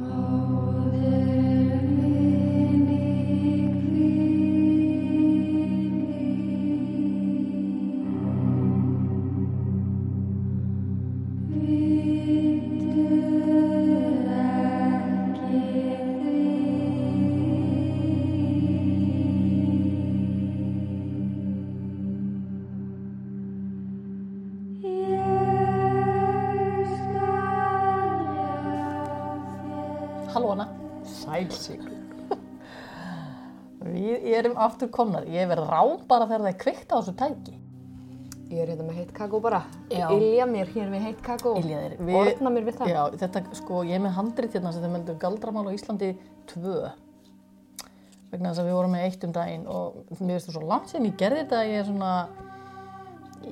[0.00, 1.16] Maude
[34.66, 35.26] aftur komnar.
[35.30, 37.54] Ég verð rám bara þegar það er kveikt á þessu tæki.
[38.46, 39.58] Ég er hérna með heitt kakó bara.
[39.90, 41.56] Ilja mér hér við heitt kakó.
[41.58, 42.92] Orna mér við það.
[42.92, 46.12] Já, þetta, sko, ég er með handrit hérna sem þau meldu galdramál á Íslandi
[46.52, 46.76] 2.
[48.30, 51.08] Vegna þess að við vorum með eitt um daginn og mér það svo langt sem
[51.08, 52.12] ég gerði þetta að ég er svona,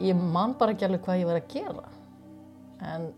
[0.05, 1.84] ég man bara ekki alveg hvað ég verið að gera.
[2.94, 3.08] En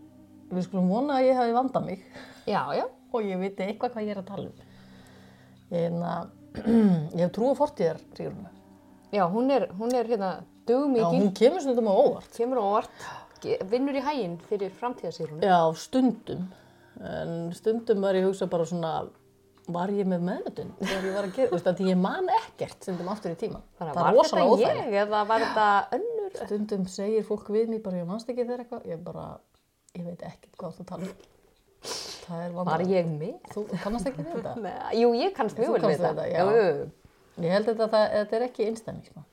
[0.53, 2.03] við skulum vona að ég hafi vandað mig
[2.47, 2.85] Já, já.
[3.11, 4.65] og ég viti eitthvað hvað ég er að tala um.
[5.77, 6.29] En að,
[6.65, 8.47] ég hef trú á fortíðar, Sigrun.
[9.13, 12.31] Já, hún er, hún er hérna Já, dugmikil, hún kemur stundum á óvart.
[12.35, 13.05] kemur á óvart,
[13.71, 15.45] vinnur í hæginn fyrir framtíðasýrunum.
[15.45, 16.49] Já, stundum.
[16.97, 18.91] En stundum var ég að hugsa bara svona,
[19.71, 22.83] var ég með meðnötun þegar ég var að gera, þú veist, að ég man ekkert
[22.83, 23.51] stundum aftur í.
[23.79, 24.91] Bara, það var þetta óþægilegt.
[24.91, 25.69] ég eða var þetta
[25.99, 26.37] önnur?
[26.41, 29.25] Stundum segir fólk við mér bara, ég manst ekki þegar eitthvað, ég bara,
[29.95, 31.17] ég veit ekkert hvað þú tala um.
[32.27, 33.35] Var ég með?
[33.53, 34.53] Þú kannast ekki við þetta?
[34.65, 36.27] Nei, Jú, ég kannast Þú mjög vel við þetta.
[37.37, 39.25] Ég held þetta, það, þetta er ekki einstæmi, sko.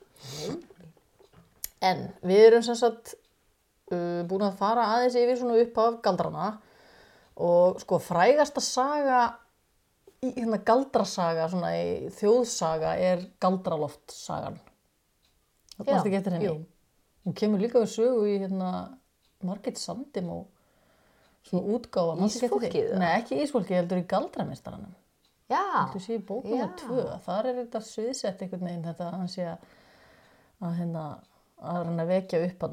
[1.85, 3.15] En við erum sem sagt
[3.91, 6.51] uh, búin að fara aðeins yfir svona upp af galdrana
[7.45, 9.23] og sko frægasta saga,
[10.23, 14.61] í, hérna galdrasaga, svona í þjóðsaga er galdraloftsagan.
[15.75, 16.47] Það varst ekki eftir henni.
[16.47, 16.55] jú.
[17.25, 18.71] Hún kemur líka við sögu í hérna
[19.45, 20.45] Margit Sandim og
[21.49, 22.17] svona útgáfa.
[22.27, 22.91] Ísfólkið?
[23.01, 24.93] Nei, ekki ísfólkið, heldur í galdramistaranum.
[25.51, 25.61] Já,
[25.93, 26.21] Þú sé í
[26.57, 29.65] með tvö, þar er þetta sviðsett einhvern veginn þetta að hann sé að,
[30.79, 31.03] hérna,
[31.61, 32.65] að reyna að vekja upp.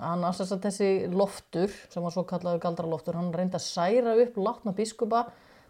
[0.00, 4.14] Hann að þess að þessi loftur, sem var svo kallaður galdraloftur, hann reyndi að særa
[4.24, 5.26] upp látna biskupa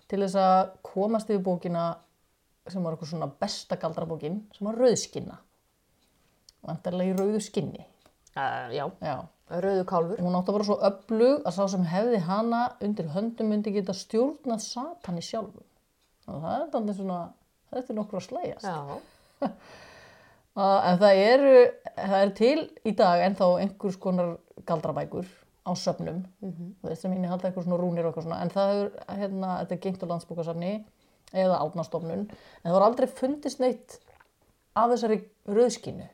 [0.07, 1.89] til þess að komast yfir bókina
[2.71, 5.41] sem var eitthvað svona besta galdrabókin, sem var rauðskinna.
[6.63, 7.83] Vantarlega í rauðu skinni.
[8.39, 9.17] uh, já, Já.
[9.65, 10.23] Rauðu kálfur.
[10.23, 13.95] Hún átti að vera svo öflug að sá sem hefði hana undir höndum myndi geta
[13.97, 15.67] stjórnað satani sjálfum.
[16.31, 17.21] Og það er þannig svona,
[17.73, 18.69] þetta er nokkur að slægjast.
[18.69, 19.01] Já,
[20.53, 21.55] Uh, en það eru,
[21.97, 24.37] það er til í dag ennþá einhvers konar
[24.69, 25.27] galdrabækur
[25.63, 28.73] á söfnum, þú veist sem inni halda eitthvað svona rúnir og eitthvað svona, en það
[28.73, 28.91] hefur,
[29.21, 30.73] hérna, þetta er gengt á landsbókasafni
[31.33, 33.99] eða átnastofnun, en það var aldrei fundist neitt
[34.79, 36.09] af þessari rauðskínu,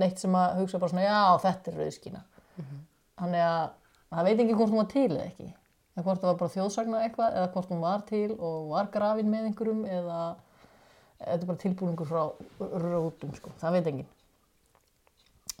[0.00, 2.22] neitt sem að hugsa bara svona, já, þetta er rauðskína.
[3.20, 3.64] Þannig að
[4.10, 5.48] það veit ekki hvort hún var til eða ekki,
[5.96, 9.30] eða hvort það var bara þjóðsagna eitthvað, eða hvort hún var til og var grafin
[9.30, 10.20] með einhverjum, eða
[11.20, 12.22] þetta er bara tilbúningur frá
[12.86, 14.10] rótum, sko, það veit enginn.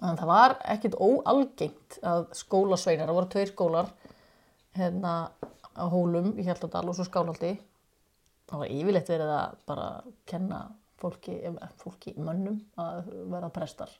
[0.00, 3.90] En það var ekkit óalgengt að skólasveinar, það voru tveir skólar
[4.78, 5.14] hérna
[5.76, 7.54] á Hólum í Hjaltadal og svo Skálhaldi.
[8.50, 9.88] Það var yfirleitt verið að bara
[10.28, 10.60] kenna
[11.00, 11.36] fólki,
[11.80, 13.90] fólki mönnum að vera prestar.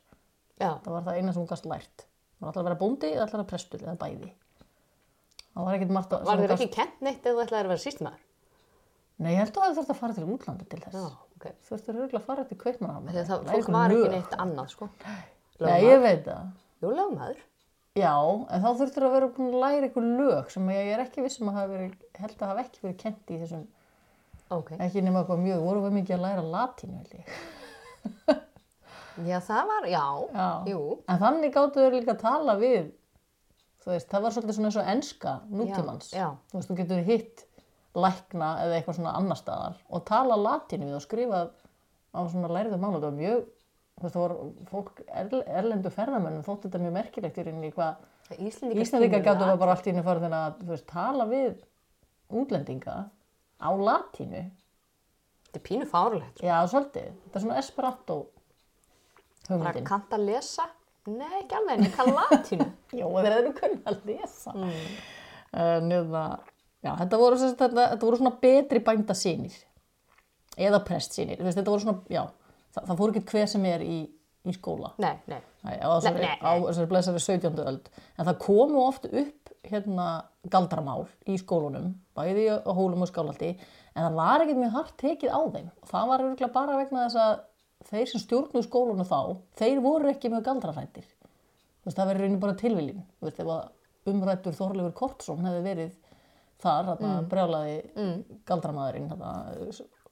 [0.58, 2.06] já, Það var það eina sem hún gast lært.
[2.40, 4.30] Það alltaf að vera bóndi eða alltaf að vera prestur eða bæði.
[5.50, 6.26] Það var ekkit margt að...
[6.30, 8.22] var þér ekki kent neitt þú ætlaði að vera sístmaður?
[9.20, 10.96] Nei, ég held að það þurfti að fara til útlanda til þess.
[10.96, 11.46] Já, ok.
[11.60, 13.12] Þú þurfti örgulega að fara til kveikmanahafna.
[13.12, 14.88] Þegar það, fólk var ekki neitt annað, sko.
[15.60, 16.46] Já, ég veit það.
[16.80, 17.42] Jú, lögmaður.
[17.98, 18.14] Já,
[18.54, 21.56] en þá þurftur að vera að læra einhver lög sem ég er ekki vissum að
[21.58, 23.64] hafa verið, held að hafa ekki verið kent í þessum,
[24.50, 24.70] Ok.
[24.78, 27.34] ekki nema eitthvað mjög, vorum við mikið að læra latínu, held ég.
[29.26, 30.04] Já, það var, já,
[30.34, 30.48] Já.
[30.72, 30.80] jú.
[31.08, 32.90] En þannig gáttu þau líka að tala við,
[33.84, 36.10] þú veist, það var svolítið svona eins og enska nútímans.
[36.12, 36.28] Já, já.
[36.50, 37.46] Þú veist, þú getur hitt
[37.94, 41.40] lækna eða eitthvað svona annar staðar og tala latínu við og skrifa
[42.14, 43.00] á svona læriðu mála.
[43.00, 43.40] Það var mjög,
[43.98, 44.36] þú veist, það var
[44.70, 48.06] fólk, erl- erlendu ferðamönnum þótt þetta mjög merkilegt í rauninni hvað
[49.10, 49.58] kunnu gætu það.
[49.58, 51.56] bara allt í henni farið að þú veist, tala við
[52.30, 52.96] útlendinga
[53.60, 54.42] á latínu.
[55.50, 56.46] Þetta er pínu fárlegt, sko.
[56.46, 57.08] Já, svolítið.
[57.24, 58.16] Þetta er svona esperanto
[59.50, 60.68] Bara kannt að lesa?
[61.08, 62.66] Nei, ekki alveg, en ég kann latínu.
[63.00, 64.52] Jó, þeir eru kunni að lesa.
[64.54, 64.84] Mm.
[65.88, 66.24] Njöfna,
[66.84, 69.56] já, þetta voru, þetta, þetta voru svona betri bændasýnir.
[70.60, 71.40] Eða prestsýnir.
[71.40, 72.22] Þú veist, svona, já,
[72.74, 73.98] það, það fór ekki hver sem er í,
[74.46, 74.92] í skóla.
[75.02, 75.40] Nei, nei.
[75.64, 77.58] Nei, á þessari, blessari 17.
[77.64, 77.90] öld.
[78.16, 80.08] En það komu oft upp hérna
[80.52, 83.54] galdramál í skólunum, bæði á hólum og skálaldi,
[83.92, 85.68] en það var ekkert mjög hart tekið á þeim.
[85.82, 87.34] Og það var bara vegna þess að
[87.88, 89.20] þeir sem stjórnuðu skólunum þá,
[89.60, 91.06] þeir voru ekki með galdrarættir.
[91.90, 93.04] Það verið raunin bara tilviljun.
[93.18, 93.40] Þú veist,
[94.10, 95.96] umrættur Þorleifur Kortsson hefði verið
[96.60, 97.76] þar, þarna brjálaði
[98.48, 99.32] galdramaðurinn, þarna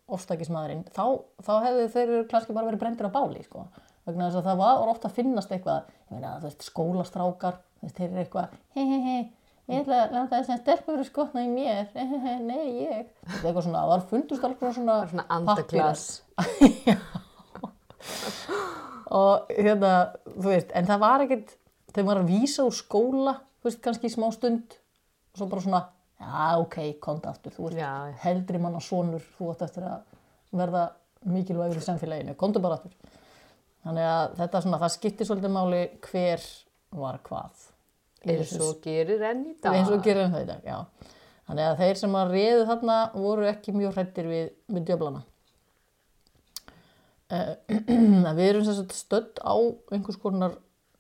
[0.09, 1.05] ofstækismaðurinn, þá,
[1.45, 3.67] þá hefðu þeir kannski bara verið brendir á báli, sko.
[4.09, 5.91] Vegna þess að það var ofta að finnast eitthvað,
[6.47, 9.21] veist, skólastrákar, veist, þeir eru eitthvað, hei, hei, hei,
[9.69, 12.67] ég ætla að láta þess að stelpur eru skotna í mér, hei, hei, hei, nei,
[12.87, 13.15] ég.
[13.45, 13.61] Það
[13.93, 16.05] var fundust alveg svona, Svona pappírar.
[19.21, 19.93] og hérna,
[20.35, 21.55] þú veist, en það var ekkert,
[21.93, 24.77] þegar maður var að vísa úr skóla, þú veist, kannski í smá stund,
[25.33, 25.83] og svo bara svona,
[26.21, 27.93] já, ok, komdu aftur, þú veist, Já.
[28.25, 30.85] heldri manna sonur, þú átt eftir að verða
[31.29, 32.95] mikilvægur í samfélaginu, komdu bara aftur.
[33.87, 36.47] Þannig að þetta svona, það skiptir svolítið máli hver
[36.99, 37.67] var hvað.
[38.29, 39.77] Eins og gerir enn í dag.
[39.79, 41.15] eins og gerir það í dag, já.
[41.49, 45.23] Þannig að þeir sem að réðu þarna voru ekki mjög hrættir við, við djöflana.
[47.29, 47.53] Uh,
[48.39, 49.53] við erum sagt stödd á
[49.93, 50.55] einhvers konar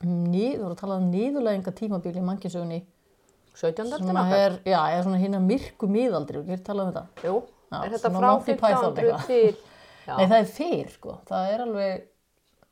[0.04, 2.82] nið, voru að tala um niðurlæginga tímabil í mannkynnsögunni
[3.58, 3.94] 17.
[3.96, 7.24] sem að er, já, er svona hérna myrku miðaldri, við getum talað um þetta.
[7.26, 7.38] Jú,
[7.68, 9.26] Já, er þetta frá Monty Python 1500 eitthvað.
[9.32, 9.74] til...
[10.08, 11.16] Já, Nei, það er fyrr, sko.
[11.28, 12.04] Það er alveg,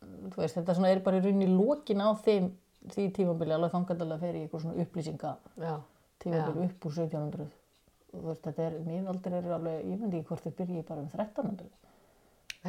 [0.05, 2.47] þú veist, þetta er bara í rauninni lokin á þeim,
[2.95, 5.33] því tímabili, alveg þangandalega fer í eitthvað svona upplýsinga
[5.65, 5.75] já,
[6.23, 7.49] tímabili upp úr 1700
[8.13, 11.11] þú veist, þetta er, miðaldir eru alveg ég myndi ekki hvort þau byrji bara um
[11.11, 11.86] 1300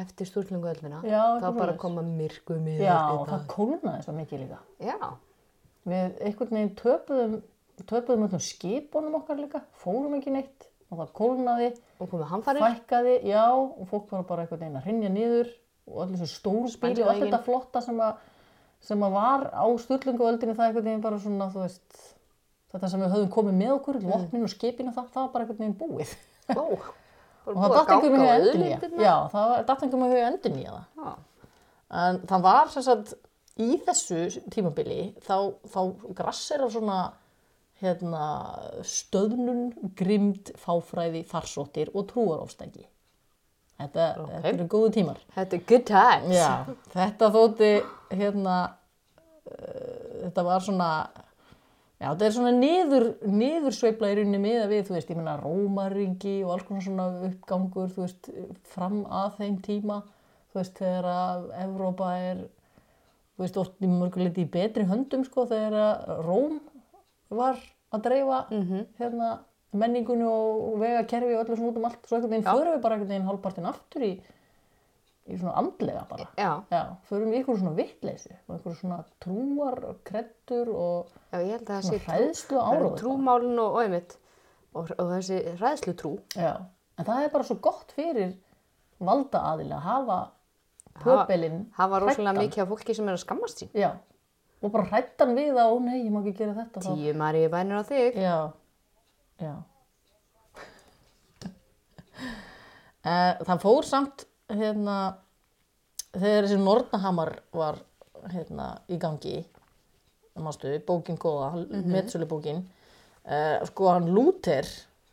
[0.02, 1.00] eftir stúrlingu öllina.
[1.06, 3.46] Já, Þá bara koma myrku miður já, í það dag.
[3.52, 4.58] kólnaði svo mikið líka
[4.88, 4.96] Já,
[5.88, 7.38] við einhvern veginn töpuðum
[7.88, 11.68] töpuðum öllum skipunum okkar líka fórum ekki neitt og það kólnaði
[12.00, 12.64] og komið hamfarir.
[12.64, 15.50] fækkaði, já, og fólk var bara einhvern veginn að rinja niður
[15.88, 18.16] og allir þessu stóru bíli og allt þetta flotta sem að
[18.88, 22.02] sem að var á styrlinguöldinu það einhvern veginn bara svona, þú veist
[22.72, 24.10] þetta sem við höfum komið með okkur, Mm.
[24.12, 26.16] vopnin og skipin og það, það var bara einhvern veginn búið
[27.48, 28.72] og það datt einhver með ganga endun í
[29.32, 31.14] það var- datt einhver með endun í það
[32.02, 33.14] en það var sem sagt
[33.58, 34.20] í þessu
[34.54, 35.36] tímabili þá,
[35.72, 35.80] þá
[36.20, 36.98] grassir á svona
[37.78, 38.22] hérna,
[38.82, 42.82] stöðnun, grimd, fáfræði, farsóttir og trúarofstæki.
[43.78, 45.20] Þetta, þetta eru góðu tímar.
[45.36, 46.34] Þetta er good times.
[46.34, 47.68] Já, þetta þótti
[48.18, 50.88] hérna uh, þetta var svona
[51.98, 56.36] já, þetta er svona niður niðursveifla í rauninni miða við, þú veist, ég meina Rómaringi
[56.44, 58.30] og alls konar svona uppgangur, þú veist,
[58.74, 59.98] fram að þeim tíma,
[60.52, 62.46] þú veist, þegar að Evrópa er
[63.38, 66.58] þú veist, í mörguleiti í betri höndum sko, þegar að Róm
[67.30, 67.60] var
[67.94, 68.40] að dreifa
[68.98, 69.28] hérna
[69.78, 72.96] menningunni og vegakerfi og öllu svona út um allt, svo einhvern veginn förum við bara
[72.96, 74.12] einhvern veginn hálfpartin aftur í
[75.28, 76.26] í svona andlega bara.
[76.40, 76.80] Já, Já,
[77.10, 79.78] förum í einhverju svona vittleysu og einhverju svona trúar,
[80.08, 82.96] kreddur og já, ég held að það sé hræðslu áróður.
[83.02, 84.16] trúmálin og, einmitt
[84.74, 86.12] og, og þessi ræðslu trú.
[86.36, 86.54] Já,
[86.98, 88.34] en það er bara svo gott fyrir
[88.98, 90.18] valda aðilega að hafa
[90.98, 93.68] pöbelinn Það var rosalega mikið af fólki sem er að skammast sín.
[93.78, 93.90] Já,
[94.62, 96.82] og bara hrættan við að, ó nei, ég má ekki gera þetta.
[96.88, 98.16] Tíu maríu bænir á þig.
[98.18, 98.38] Já,
[99.44, 99.54] já.
[103.08, 104.96] Eh, Það fór samt, hérna,
[106.14, 107.80] þegar þessi Nornahamar var
[108.32, 109.38] hérna, í gangi,
[110.38, 112.26] mástu, bókin góða, mm -hmm.
[112.28, 112.62] bókin,
[113.24, 114.66] uh, sko hann Luther,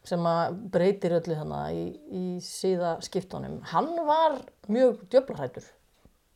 [0.06, 4.38] sem að breytir öllu hana í, í síða skiptunum, hann var
[4.68, 5.66] mjög djöflarhættur.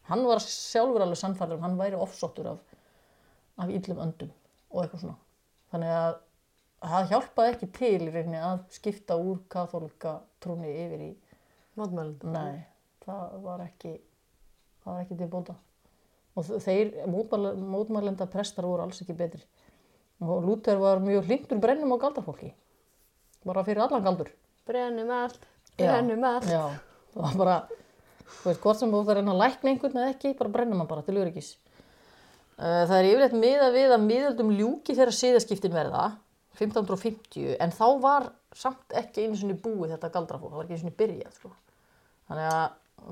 [0.09, 2.59] Hann var sjálfur alveg sannfærður, um hann væri ofsóttur af,
[3.57, 4.31] af illum öndum
[4.71, 5.17] og eitthvað svona.
[5.69, 6.15] Þannig að
[6.89, 11.11] það hjálpaði ekki til í rauninni að skipta úr kathólika trúni yfir í,
[11.77, 12.65] Mótmælin.
[13.09, 13.95] Það var ekki,
[14.83, 15.55] það var ekki til bóta.
[16.37, 19.41] Og þeir mótmæl, mótmælenda prestar voru alls ekki betri.
[20.23, 22.51] Og Lúther var mjög hlindur brennum á galdarfólki,
[23.47, 24.29] bara fyrir allan galdur.
[24.67, 25.45] Brennum allt,
[25.79, 26.49] Já, brennum allt.
[26.51, 26.65] Já,
[27.13, 27.57] það var bara,
[28.27, 31.05] þú veist, hvort sem þú þarf að lækna einhvern eða ekki, bara brennum hann bara
[31.07, 31.53] til öryggis.
[32.59, 36.03] Uh, Það er yfirleitt miða við að miðöldum ljúki þegar siðaskiptin verða,
[36.59, 40.83] 1550, en þá var samt ekki einu sinni búið þetta galdrafólk, það var ekki einu
[40.83, 41.53] sinni byrjað, sko.
[42.27, 42.65] Þannig að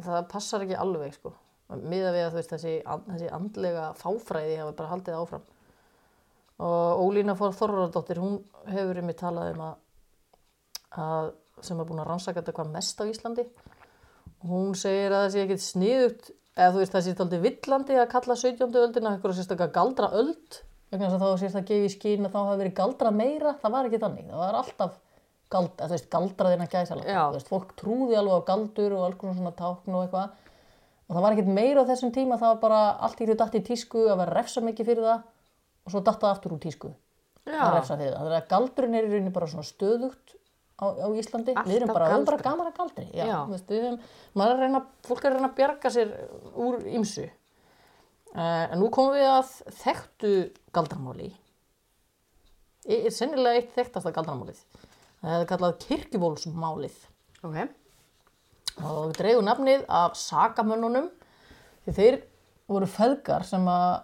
[0.06, 1.34] það passar ekki alveg, sko.
[1.68, 2.74] Miða við að veist, þessi,
[3.10, 5.48] þessi andlega fáfræði hafa bara haldið áfram.
[6.64, 8.40] Og Ólína Fór Þorraradóttir, hún
[8.72, 9.76] hefur um mig talað um að,
[11.04, 11.28] að
[11.66, 13.46] sem er búin að rannsaka þetta hvað mest á Íslandi.
[14.48, 18.10] Hún segir að það sé ekkert sniðugt, eða þú veist það sé alltaf villandi að
[18.14, 18.80] kalla 17.
[18.84, 20.62] öldina eitthvað sérstaklega galdra öld,
[20.94, 24.02] þá sést að gefa í skýrin að þá hafi verið galdra meira, það var ekki
[24.06, 24.98] þannig, það var alltaf
[25.54, 27.22] gald, eða, þú veist, galdraðina gæsala, Já.
[27.30, 30.46] þú veist, fólk trúði alveg á galdur og alls konar svona tákn og eitthvað
[31.08, 33.56] og það var ekkert meira á þessum tíma, það var bara allt í því datt
[33.56, 35.22] í tísku að vera refsa mikið fyrir það
[35.88, 36.92] og svo datt það aftur úr tísku
[37.48, 38.26] að refsa fyrir það.
[38.26, 40.36] Þannig að galdurinn er í rauninni bara svona stöðugt
[40.78, 41.56] á, á Íslandi.
[41.56, 43.08] við erum Alltaf bara, við erum bara að galdri.
[43.16, 43.38] Já, Já.
[43.54, 44.00] Veist, við erum,
[44.34, 46.14] maður er að reyna, fólk er að reyna að bjarga sér
[46.68, 47.28] úr ymsu.
[48.36, 50.34] Uh, en nú komum við að þekktu
[50.76, 51.32] galdramáli.
[52.88, 54.60] Er sennilega eitt þekktasta galdramálið.
[55.22, 56.98] Það er kallað kirkjubólsmálið
[57.48, 57.58] Ok.
[58.86, 61.08] og dreigur nafnið af sakamönnunum
[61.86, 62.18] því þeir
[62.70, 64.04] voru feðgar sem að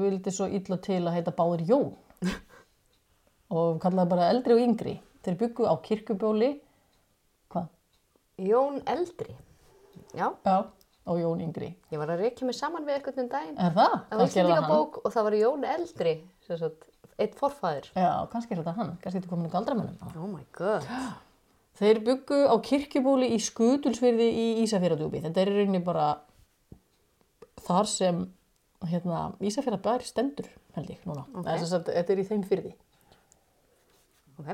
[0.00, 1.90] vildi svo illa til að heita báðir Jón
[3.58, 4.94] og kallaði bara eldri og yngri.
[5.24, 6.48] Þeir byggu á kirkjubóli,
[7.52, 7.68] hvað?
[8.44, 9.36] Jón Eldri.
[10.16, 10.56] Já, Já,
[11.08, 11.70] og Jón yngri.
[11.92, 13.56] ég var að reykja mig saman við eitthvað um daginn.
[13.58, 13.94] Er það?
[14.08, 14.28] Það var hann.
[14.32, 16.14] Íslandingabók og það var Jón Eldri,
[16.46, 16.88] sem sagt,
[17.20, 17.90] eitt forfæður.
[17.94, 18.92] Já, kannski er þetta hann.
[19.02, 20.14] Kannski er þetta komin í galdramönnum.
[20.18, 20.88] Oh my god.
[21.78, 25.24] Þeir byggu á kirkjubóli í Skutulsfyrði í Ísafjörðadjúpi.
[25.24, 26.08] Þetta er rauninni bara
[27.64, 28.20] þar sem
[28.86, 31.24] hérna, Ísafjörðabær stendur, held ég, núna.
[31.32, 31.40] Ok.
[31.42, 31.64] Okay.
[31.70, 32.74] Sagt, þetta er í þeim fyrði,
[34.38, 34.52] Ok.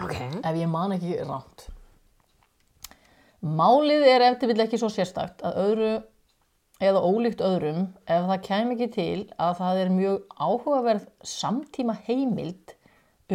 [0.00, 0.16] Ok.
[0.16, 1.66] ef ég man ekki ránt.
[3.40, 5.92] Málið er eftir vill ekki svo sérstakt að öðru
[6.80, 12.76] eða ólíkt öðrum ef það kem ekki til að það er mjög áhugaverð samtíma heimild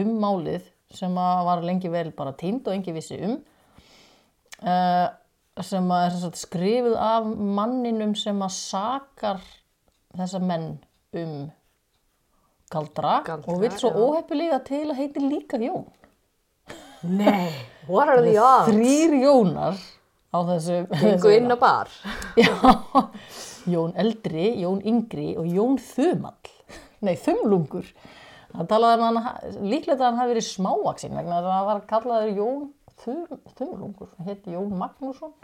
[0.02, 3.38] um málið sem að var lengi vel bara týnd og engi vissi um
[4.66, 5.08] uh,
[5.64, 7.28] sem að er sem skrifuð af
[7.60, 9.44] manninum sem að sakar
[10.16, 10.74] þessa menn
[11.16, 11.36] um
[12.72, 14.00] galdra, Galdra, og vill svo já.
[14.02, 15.86] óheppilega til að heiti líka Jón.
[17.06, 17.52] Nei.
[17.88, 18.72] What are the odds?
[18.72, 19.78] Þrýr Jónar
[20.36, 21.92] á þessu Gengu inn á bar.
[22.42, 22.52] Já,
[23.72, 26.54] Jón eldri, Jón yngri og Jón þumall.
[27.06, 27.88] Nei, þumlungur.
[28.56, 31.82] Það talaði um hann, líklega að hann hafi verið smávaksinn vegna þess að hann var
[31.90, 32.62] kallaður Jón
[33.04, 34.14] þum, þumlungur.
[34.16, 35.36] Hann hétti Jón Magnússon.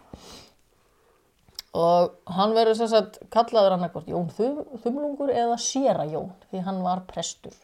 [1.81, 6.63] Og hann verður sem sagt kallaður hann eitthvað Jón þum, þumlungur eða séra Jón því
[6.67, 7.55] hann var prestur.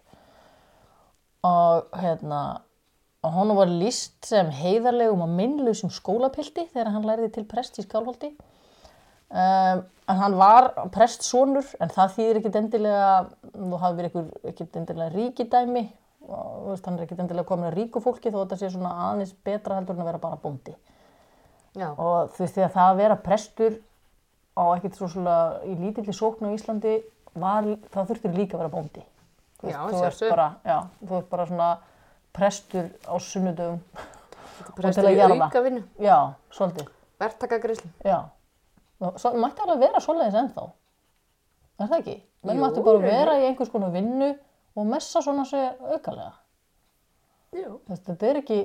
[1.47, 2.41] Og hérna,
[3.25, 7.85] og hann var list sem heiðarlegum og minnlausum skólapilti þegar hann læriði til prest í
[7.85, 8.31] Skálholti.
[9.27, 13.07] Um, en hann var prestsonur en það þýðir ekkit endilega
[13.51, 15.83] þú hafi verið ekkur, ekkit endilega ríkidæmi
[16.27, 19.33] og veist, hann er ekkit endilega komin að ríku fólki þó þetta sé svona aðeins
[19.43, 20.77] betra heldur en að vera bara bóndi
[21.75, 21.89] Já.
[21.91, 23.77] og þú veist því að það að vera prestur
[24.57, 24.63] á
[24.95, 25.35] svo svona
[25.67, 26.95] í lítilli sókn á Íslandi
[27.35, 29.05] var, það þurftir líka að vera bóndi
[29.57, 31.69] Þú Já, þú ert bara, já, þú ert bara svona
[32.37, 33.81] prestur á sunnudöfum
[34.77, 35.83] Prestur í auka vinnu.
[36.01, 36.17] já,
[36.53, 37.89] svolítið Verktaka greiðslu.
[38.05, 38.17] Já,
[39.17, 40.65] svo, mætti alveg vera svoleiðis ennþá.
[41.81, 42.13] Er það ekki?
[42.45, 44.27] Menn mætti bara vera í einhvers konar vinnu
[44.77, 46.35] og messa svona sig aukalega.
[47.57, 47.79] Jú.
[47.89, 48.59] Þetta er ekki,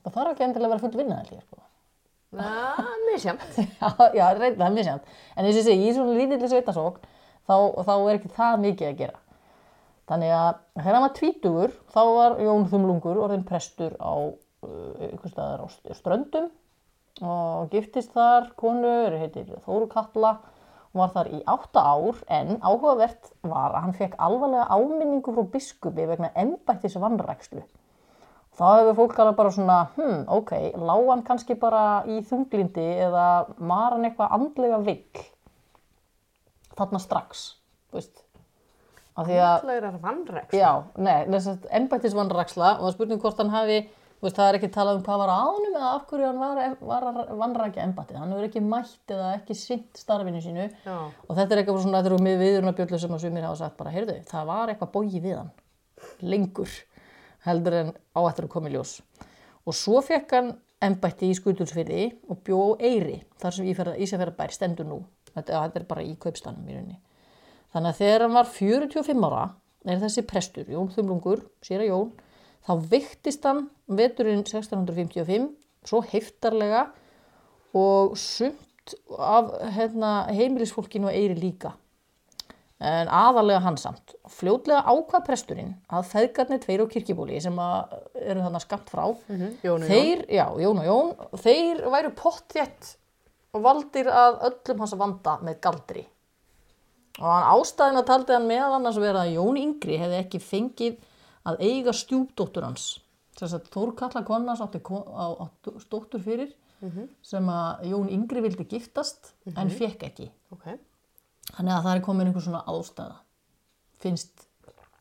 [0.00, 1.60] það þarf ekki endilega að vera full vinna ég, sko.
[2.40, 3.46] Það er misjamt.
[3.80, 5.14] Já, já, það er mjög sjátt.
[5.36, 7.08] En eins og ég segi, í svona lítilli sveitasókn,
[7.50, 9.22] þá, þá er ekki það mikið að gera.
[10.10, 14.34] Þannig að þegar hann var tvítugur, þá var Jón Þumlungur orðin prestur á
[15.30, 16.48] staðar á st- ströndum
[17.24, 20.32] og giftist þar konu, er heitir Þóru Katla
[20.90, 25.46] og var þar í átta ár en áhugavert var að hann fekk alvarlega áminningu frá
[25.52, 27.62] biskupi vegna embættis vannrækslu.
[28.58, 33.26] Þá hefur fólk alveg bara svona, hm, ok, lág hann kannski bara í þunglindi eða
[33.56, 35.22] var hann eitthvað andlega vill
[36.74, 37.46] þarna strax,
[37.94, 38.24] veist.
[39.20, 40.54] Af því að, Ætlaður vannræks.
[40.56, 43.78] já, nei, þess að embættisvannræksla og það spurning hvort hann hafi,
[44.20, 46.60] veist, það er ekki talað um hvað var á honum eða af hverju hann var,
[46.90, 48.20] var að vannrækja embættið.
[48.20, 50.96] Hann hefur ekki mætt eða ekki sinnt starfinu sínu Já.
[51.28, 53.94] og þetta er eitthvað svona, þetta eru með viðurnabjöllu sem að sumir hafa sagt bara,
[53.94, 55.52] heyrðu, það var eitthvað bógi við hann,
[56.22, 56.74] lengur
[57.46, 58.98] heldur en á eftir að koma í ljós.
[59.68, 60.50] Og svo fekk hann
[60.84, 65.00] embætti í Skutulsfyrði og bjó á Eyri, þar sem Ísafjörðabær stendur nú.
[65.30, 66.98] Þetta, þetta er bara í kaupstanum í rauninni.
[67.70, 69.44] Þannig að þegar hann var 45 ára,
[69.86, 72.10] er þessi prestur, Jón Þumlungur, séra Jón,
[72.66, 75.52] þá veiktist hann veturinn 1655,
[75.86, 76.88] svo heiftarlega
[77.78, 81.76] og sumt af hérna, heimilisfólkinu á Eyri líka
[82.80, 84.14] en aðalega hann samt.
[84.32, 89.50] Fljótlega ákvað presturinn að feðgarnir tveir á kirkjubóli sem að eru þannig skamt frá, Jón
[89.50, 89.84] og Jón.
[89.90, 91.10] þeir, já, Jón og Jón,
[91.44, 92.94] þeir væru pottjett
[93.52, 96.06] og valdir að öllum hans vanda með galdri.
[97.18, 101.00] Og hann ástæðin að taldi hann meðal annars vera að Jón Yngri hefði ekki fengið
[101.50, 102.84] að eiga stjúpdóttur hans.
[103.40, 105.44] Þess að Þór Kalla Konnas átti ko- á, á
[105.90, 106.52] dóttur fyrir
[107.22, 110.30] sem að Jón Yngri vildi giftast en fekk ekki.
[110.52, 110.66] Ok.
[111.56, 113.16] Þannig að það er komin einhver svona ástæða.
[114.00, 114.46] Finnst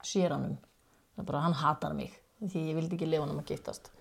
[0.04, 0.58] séranum.
[1.16, 2.12] Það er bara, hann hatar mig.
[2.42, 3.92] Því ég vildi ekki lifa hann um að giftast.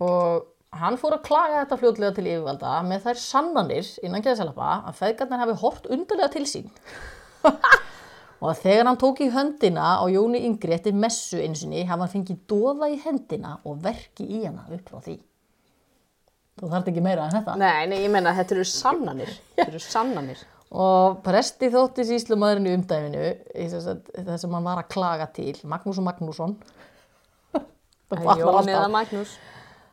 [0.00, 0.46] Og
[0.76, 5.40] hann fór að klaga þetta fljótlega til yfirvalda með þær sannanir innan geðsalapa að feðgarnir
[5.44, 6.68] hafi hort undarlega til sín.
[8.42, 12.12] og að þegar hann tók í höndina á Jóni Yngri eftir messu einsinni hafa hann
[12.12, 15.16] fengið dóða í hendina og verki í hana upp frá því.
[16.58, 17.56] Þú þarft ekki meira en þetta.
[17.58, 19.28] Nei, nei, ég meina þetta eru sannanir.
[19.56, 20.40] Þetta eru sannanir.
[20.68, 23.86] Og presti þótti síslumadurinn í umdæminu, í þess
[24.44, 26.58] að- hann var að klaga til, Magnús og Magnússon,
[27.54, 28.74] Það fatlar Jón alltaf.
[28.74, 29.32] eða Magnús.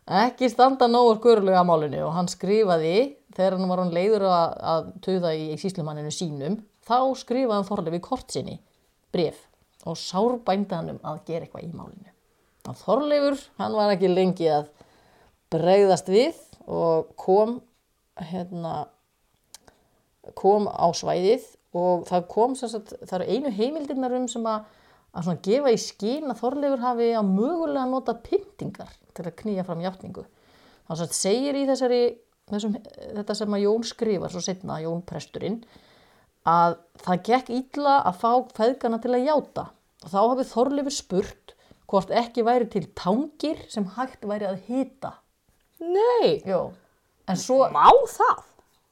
[0.06, 4.52] Ekki standa nógur gurulega að málinu og hann skrifaði, þegar hann var hann leiður að,
[4.72, 8.60] að tuða í, síslumanninu sínum, þá skrifaði hann Þorleifi kort sinni,
[9.10, 9.40] bref,
[9.82, 12.12] og sárbænda hann um að gera eitthvað í málinu.
[12.70, 14.68] Og Þorleifur, hann var ekki lengi að
[15.54, 16.38] bregðast við
[16.70, 17.56] og kom,
[18.30, 18.76] hérna,
[20.38, 21.48] kom á svæðið
[21.82, 24.70] og það kom sagt, það eru einu heimildirnar um sem að,
[25.18, 29.82] að gefa í skín að Þorleifur hafi að mögulega nota pyntingar til að knýja fram
[29.84, 30.26] játningu.
[30.86, 32.00] Það sem sagt segir í þessari,
[32.52, 32.76] þessum,
[33.18, 35.60] þetta sem að Jón skrifar svo setna, Jón presturinn,
[36.46, 39.68] að það gekk illa að fá feðgana til að játa.
[40.06, 41.56] Og þá hafið Þorleifur spurt
[41.90, 45.16] hvort ekki væri til tangir sem hægt væri að hita.
[45.82, 46.72] Nei, Jó.
[47.28, 48.44] En svo, má það?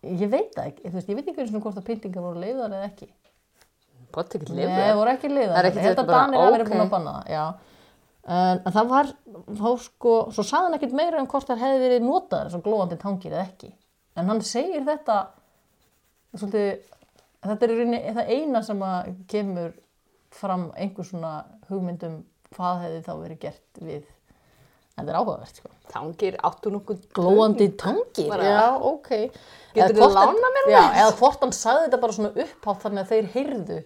[0.04, 2.42] ég veit það ekki, þú veist, ég veit ekki eins og hvort að pyntingar voru
[2.42, 3.06] leiðar eða ekki.
[4.14, 4.96] Bótt ekki Nei, það lifið.
[4.98, 5.54] voru ekki leiðar.
[5.54, 6.74] Það er ekki Þetta þetta bara, Danir hafa verið ókei.
[6.74, 7.44] búin að banna það, já.
[8.24, 9.10] En, en það var,
[9.60, 12.98] þá sko, svo sagði hann ekkert meira um hvort það hefði verið notaðar svo glóandi
[13.02, 13.72] tangir eða ekki.
[14.16, 15.18] En hann segir þetta,
[16.38, 16.86] svolítið,
[17.44, 19.74] þetta er í rauninni það eina sem að kemur
[20.34, 21.34] fram einhver svona
[21.70, 22.22] hugmyndum
[22.56, 24.04] hvað hefði þá verið gert við.
[24.94, 25.70] Þetta er áhugavert, sko.
[25.90, 29.10] Tangir áttu nokkuð Glóandi tangir, Bara- já, ok.
[29.74, 30.98] Hvort hann- lánað mér Já, það?
[31.02, 33.80] eða hvort hann sagði þetta bara svona upphátt þannig að þeir heyrðu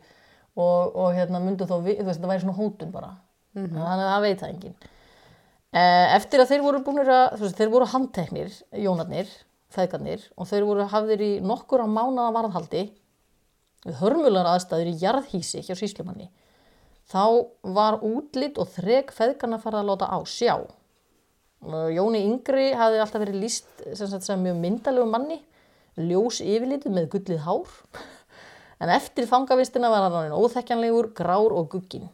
[0.58, 3.12] og, og hérna myndu þá, við, þú veist, þetta væri svona hótun bara.
[3.56, 4.78] Þannig að það veit það enginn.
[5.78, 9.32] Eh, Eftir að þeir voru búinir að, veist, þeir voru handteknir, jónarnir,
[9.74, 12.84] feðgarnir og þeir voru hafðir í nokkur á mánaða varðhaldi
[13.88, 16.30] við hörmular aðstæður í jarðhísi hjá síslumanni.
[17.08, 17.24] Þá
[17.76, 20.56] var útlit og þrek feðgarna farið að láta á sjá.
[21.96, 25.40] Jóni Yngri hafði alltaf verið líst sem, sagt, sem mjög myndalegu manni,
[25.98, 27.72] ljós yfirlitið með gullið hár.
[28.84, 32.12] En eftir fangavistina var hann óþekkjanlegur, grár og gugginn.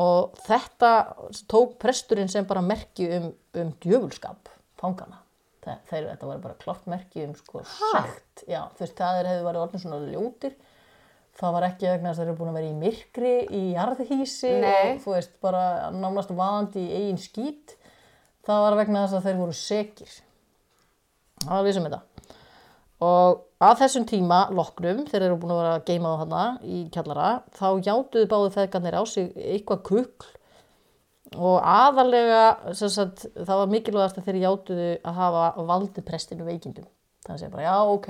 [0.00, 0.90] Og þetta
[1.52, 3.26] tók presturinn sem bara merki um,
[3.60, 4.48] um djöfulskap
[4.80, 5.18] fangana.
[5.62, 8.44] Þe- Þeir, þetta var bara klart merki um sko sagt.
[8.48, 10.56] Já, þú veist, það er hefði verið orðin svona ljótir.
[11.38, 14.50] Það var ekki vegna þess að þeir eru búin að vera í myrkri, í jarðhísi
[14.96, 15.62] og þú veist, bara
[15.96, 17.76] nánast vaðandi í eigin skít.
[18.44, 20.16] Það var vegna þess að þeir voru sekir.
[21.44, 22.02] Það var vissum þetta.
[23.02, 26.80] Og að þessum tíma loknum, þeir eru búin að vera að geima það hana í
[26.94, 30.30] kjallara, þá játuðu báðu feðgarnir á sig eitthvað kukl
[31.32, 32.42] og aðalega,
[32.76, 36.84] sagt, það var mikilvægast að þeir játuðu að hafa valdi prestinu veikindum.
[37.24, 38.08] Þannig að segja bara, já, ok.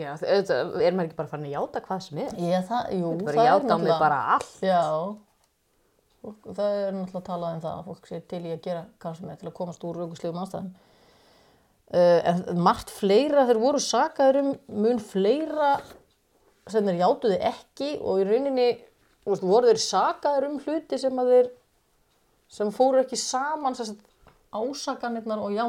[0.00, 2.30] Já, auðvitað er maður ekki bara farin að játa hvað sem er.
[2.40, 4.54] Ég, það, jú, það er á náttúrulega- bara allt.
[4.64, 4.80] Já,
[6.22, 9.28] það er náttúrulega talað um það að fólk sé til í að gera hvað sem
[9.34, 10.72] er til að komast úr aukuslegum ástæðum.
[11.92, 15.74] Uh, en margt fleira, þeir voru sakaður um mun fleira
[16.70, 18.68] sem þeir játuðu ekki og í rauninni
[19.26, 21.50] veist, voru þeir sakaður um hluti sem að þeir
[22.52, 23.76] sem fóru ekki saman
[24.52, 25.64] ásakanirnar og já,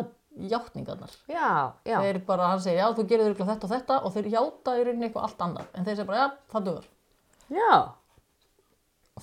[0.51, 1.11] játningarnar.
[1.31, 1.97] Já, já.
[2.03, 4.85] Þeir bara, hann segir, já, þú gerir örugglega þetta og þetta og þeir játa í
[4.87, 5.69] rauninni eitthvað allt annað.
[5.73, 6.87] En þeir segir bara, já, það duður.
[7.53, 7.73] Já.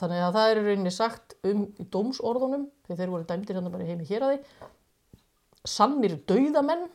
[0.00, 3.74] Þannig að það er í rauninni sagt um í dómsorðunum, þegar þeir voru dæmdir hérna
[3.74, 4.70] bara heimi hér að því,
[5.68, 6.86] sannir dauðamenn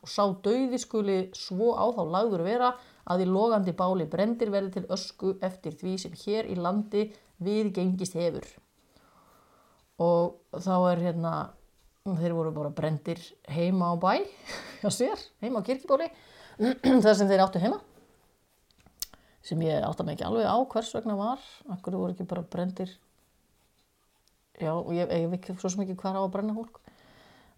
[0.00, 2.70] og sá dauði skuli svo á þá lagður vera
[3.10, 7.08] að í logandi báli brendir verði til ösku eftir því sem hér í landi
[7.40, 8.46] við gengist hefur.
[10.00, 11.34] Og þá er hérna,
[12.08, 13.20] þeir voru bara brendir
[13.52, 14.12] heima á bæ,
[14.80, 16.08] hjá sér, heima á kirkibóli,
[17.04, 17.80] þar sem þeir áttu heima
[19.44, 21.40] sem ég átta mig ekki alveg á hvers vegna var,
[21.72, 22.92] akkur voru ekki bara brendir
[24.60, 26.80] já, og ég, veit svo sem ekki hvað á að brenna fólk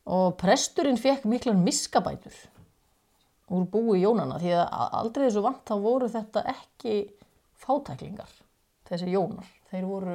[0.07, 2.35] og presturinn fekk miklan miskabætur
[3.53, 6.95] úr búi Jónana því að aldrei þessu vant þá voru þetta ekki
[7.63, 8.33] fátæklingar
[8.93, 10.15] þessi Jónar, þeir voru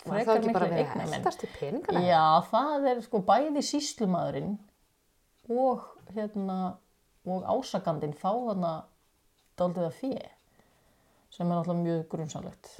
[0.00, 0.30] verið
[0.64, 1.24] að eignamenn.
[2.06, 4.54] Já, það er sko bæði síslumadurinn
[5.50, 6.58] og hérna
[7.28, 8.72] og ásakandinn fá þarna
[9.60, 10.20] daldið að fjö
[11.30, 12.70] sem er náttúrulega mjög grunnsamlegt.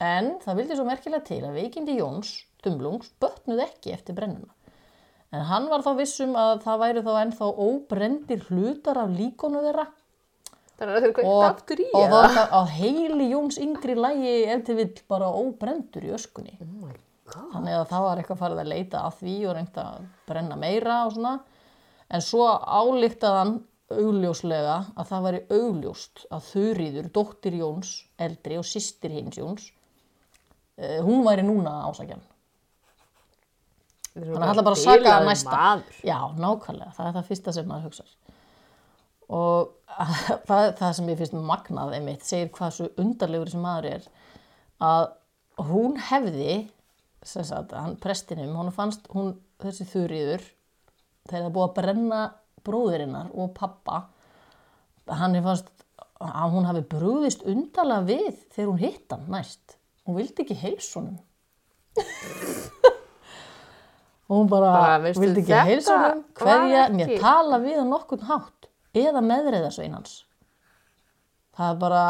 [0.00, 4.52] En það vildi svo merkilega til að veikindi Jóns, Dumlungs, bötnuð ekki eftir brennuna.
[5.30, 9.86] En hann var þá vissum að það væri þá ennþá óbrendir hlutar af líkonu þeirra
[10.80, 12.10] Þannig að þeir og, aftur í og eða?
[12.10, 16.54] það var að heili Jóns yngri lægi ef til vill bara óbrendur í öskunni.
[16.56, 16.94] Oh.
[17.52, 20.96] Þannig að það var eitthvað farið að leita að því og reynda að brenna meira
[21.04, 21.34] og svona.
[22.08, 23.52] En svo álíktað hann
[23.90, 29.68] augljóslega að það væri augljóst að Þuríður, dóttir Jóns, eldri og systir hins Jóns,
[30.80, 32.24] uh, hún væri núna ásakjan.
[34.20, 35.60] Þannig að það ætla bara að saka Bilaður næsta.
[35.60, 36.00] maður.
[36.10, 38.10] Já, nákvæmlega, það er það fyrsta sem maður hugsar.
[39.30, 39.70] Og
[40.48, 44.10] það, það sem ég finnst magnað einmitt segir hvað svo undarlegur sem maður er
[44.80, 45.08] að
[45.70, 46.54] hún hefði
[47.22, 50.46] sagt, hann prestinum, hún fannst hún, þessi þurriður
[51.28, 52.20] þegar það búið að brenna
[52.66, 54.00] bróðurinnar og pappa
[55.20, 55.68] hann er fannst
[56.20, 61.18] að hún hafi brúðist undarlega við þegar hún hitt hann næst hún vildi ekki heilsunum
[64.30, 68.68] og hún bara, Bara, vildi ekki heilsunum var hverja, mér tala við hann nokkurn hátt
[68.94, 70.12] eða meðreiðasvein hans.
[71.60, 72.02] Það er bara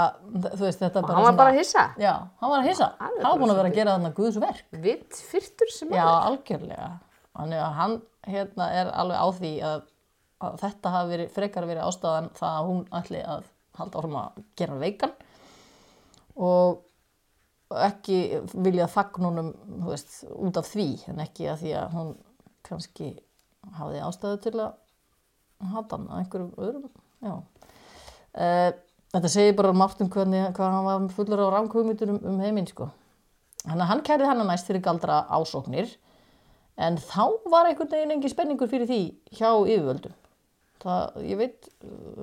[0.53, 1.85] þú veist þetta er Og bara hann var bara að hissa.
[1.99, 4.67] já, hann var að hissa, Hann var búin að vera að gera þarna Guðs verk.
[4.85, 6.91] Vitt fyrtur sem Já, algjörlega.
[7.41, 7.97] Þannig að hann
[8.29, 9.81] hérna er alveg á því að,
[10.45, 13.49] að þetta hafi verið, frekar verið ástæðan það að hún ætli að
[13.81, 15.17] halda áfram að gera veikan.
[16.37, 16.79] Og
[17.71, 18.19] ekki
[18.55, 19.53] vilja fagnunum,
[19.87, 22.13] veist, út af því en ekki að því að hún
[22.67, 23.11] kannski
[23.79, 24.71] hafði ástæðu til að
[25.75, 26.87] hata hann að einhverjum öðrum.
[28.31, 28.71] Uh,
[29.15, 32.69] þetta segir bara margt um hvernig, hvað hann var fullur á rámkvömyndunum um, um heiminn,
[32.71, 32.89] sko.
[33.69, 35.93] Að hann kærði hann næst fyrir galdra ásóknir
[36.81, 39.03] en þá var einhvern veginn engin spenningur fyrir því
[39.37, 40.15] hjá yfirvöldum.
[40.81, 41.67] Það, ég veit,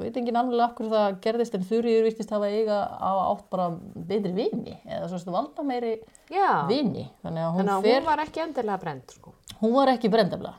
[0.01, 3.67] veit engin alveg okkur það gerðist en Þurriður virtist hafa eiga á átt bara
[4.09, 5.91] betri vini eða svo stu valda meiri
[6.33, 7.05] Já, vini.
[7.21, 9.35] Þannig að hún, þannig að fer, hún var ekki endilega brend, sko.
[9.61, 10.55] hún var ekki brendafla.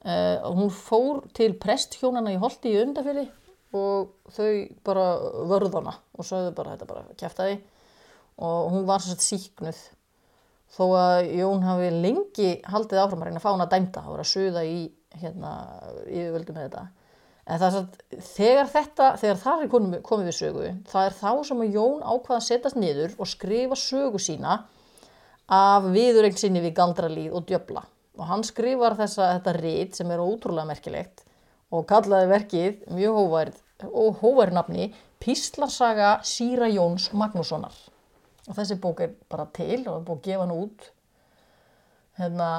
[0.00, 3.30] Uh, hún fór til presthjónana í Holti í undafyrir
[3.76, 4.50] og þau
[4.86, 5.06] bara
[5.46, 7.58] vörðana og sögðu bara þetta bara kæftæði
[8.42, 9.82] og hún var svo sett síknuð
[10.74, 14.16] þó að Jón hafi lengi haldið áfram að reyna að fá hún að dæmta og
[14.16, 14.80] vera að suða í
[15.20, 15.52] hérna
[16.06, 16.84] yfirvöldu með þetta
[17.50, 21.16] en það er svo þegar þetta þegar það er komið, komið við sögu það er
[21.18, 24.60] þá sem að Jón ákvað að setjast niður og skrifa sögu sína
[25.50, 27.82] af viðurregn sinni við galdralíð og djöfla.
[28.20, 31.24] Og hann skrifar þessa, þetta rít sem er ótrúlega merkilegt
[31.74, 33.60] og kallaði verkið mjög hóværð
[33.90, 37.74] og hóværð nafni Píslarsaga Síra Jóns Magnússonar.
[38.48, 40.86] Og þessi bók er bara til og er búið að gefa hann út.
[42.20, 42.50] Hérna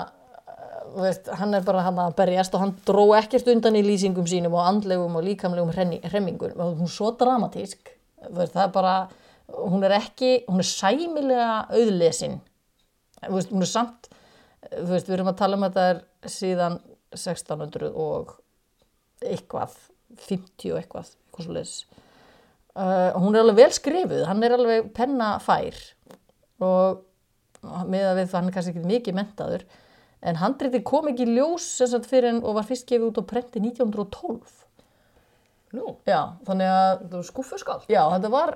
[0.97, 4.55] veist, hann er bara hann að berjast og hann dró ekkert undan í lýsingum sínum
[4.57, 7.91] og andlegum og líkamlegum hremmingur og hún er svo dramatísk
[8.29, 8.95] veist, það er bara,
[9.71, 12.39] hún er ekki hún er sæmilega auðlesin.
[13.29, 14.11] Veist, hún er samt
[14.71, 16.77] við erum að tala um þetta er síðan
[17.15, 18.35] 1600 og
[19.21, 19.73] eitthvað
[20.27, 21.73] 50 og eitthvað, eitthvað svo leis
[22.77, 25.79] uh, hún er alveg vel skrifuð hann er alveg pennafær
[26.61, 27.01] og
[27.61, 29.65] með að við það hann er kannski ekki mikið mentaður
[30.21, 33.63] en handriti kom ekki ljós sagt fyrir en og var fyrst gefið út á prenti
[33.63, 34.61] 1912
[35.71, 37.83] Nú, já, þannig að þú skúfuskáld.
[37.87, 38.51] Já, þetta var,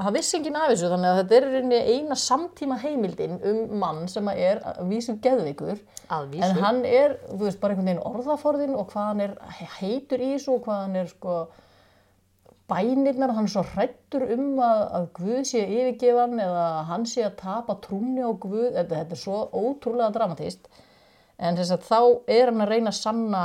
[0.00, 4.30] hann vissi enginn af þessu þannig að þetta er eina samtíma heimildin um mann sem
[4.32, 5.82] er að vísum geðveikur.
[6.08, 6.46] Að vísu.
[6.46, 9.36] en hann er, þú veist, bara einhvern veginn orðaforðin og hvað hann er
[9.76, 11.36] heitur í þessu og hvað hann er sko
[12.72, 17.36] bænirnar, hann er svo hrættur um að, að Guð sé yfirgefan eða hann sé að
[17.42, 20.72] tapa trúni á Guð, þetta, þetta er svo ótrúlega dramatist
[21.38, 21.98] en þess að þá
[22.34, 23.42] er hann að reyna að sanna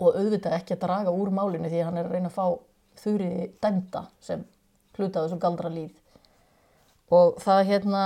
[0.00, 2.46] og auðvitað ekki að draga úr málinu því hann er að reyna að fá
[3.00, 4.44] þurriði dæmda sem
[4.98, 5.92] hluta þessu galdra líð.
[7.10, 8.02] Og það hérna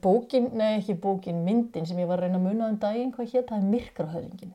[0.00, 3.32] bókin, nei ekki bókin, myndin sem ég var að reyna að muna um daginn, hvað
[3.34, 3.58] hétt, það?
[3.58, 4.54] Er Myrkrahöfingin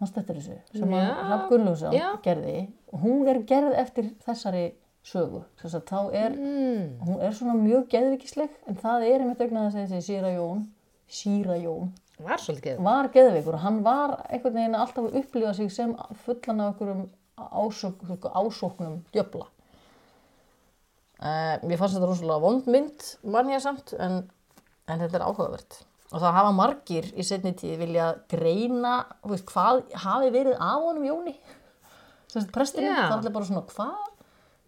[0.00, 0.54] Manstu eftir þessu?
[0.72, 2.06] Sem að Já, Hrafn Gunnlaugsson já.
[2.24, 2.54] gerði.
[3.02, 4.62] Hún er gerð eftir þessari
[5.04, 5.42] sögu.
[5.60, 6.86] Þess að þá er, Mm.
[7.04, 10.66] hún er svona mjög geðvikisleg en það er einmitt vegna þess að þessi Síra Jón
[11.10, 12.82] Síra Jón Var svolítið geð.
[12.84, 15.94] var geðveikur og hann var einhvern veginn alltaf að upplifa sig sem
[16.24, 17.06] fullan af einhverjum
[17.40, 18.02] ásók,
[18.36, 19.46] ásóknum djöfla.
[21.20, 24.22] Uh, mér fannst þetta rosalega vond mynd, mann ég samt, en,
[24.88, 25.80] en þetta er áhugavert.
[26.10, 28.94] Og það hafa margir í setni tíð vilja greina,
[29.28, 31.36] veist, hvað hafi verið af honum Jóni?
[32.32, 33.02] Þessi presturinn, Já.
[33.02, 34.08] það er allir bara svona, hvað,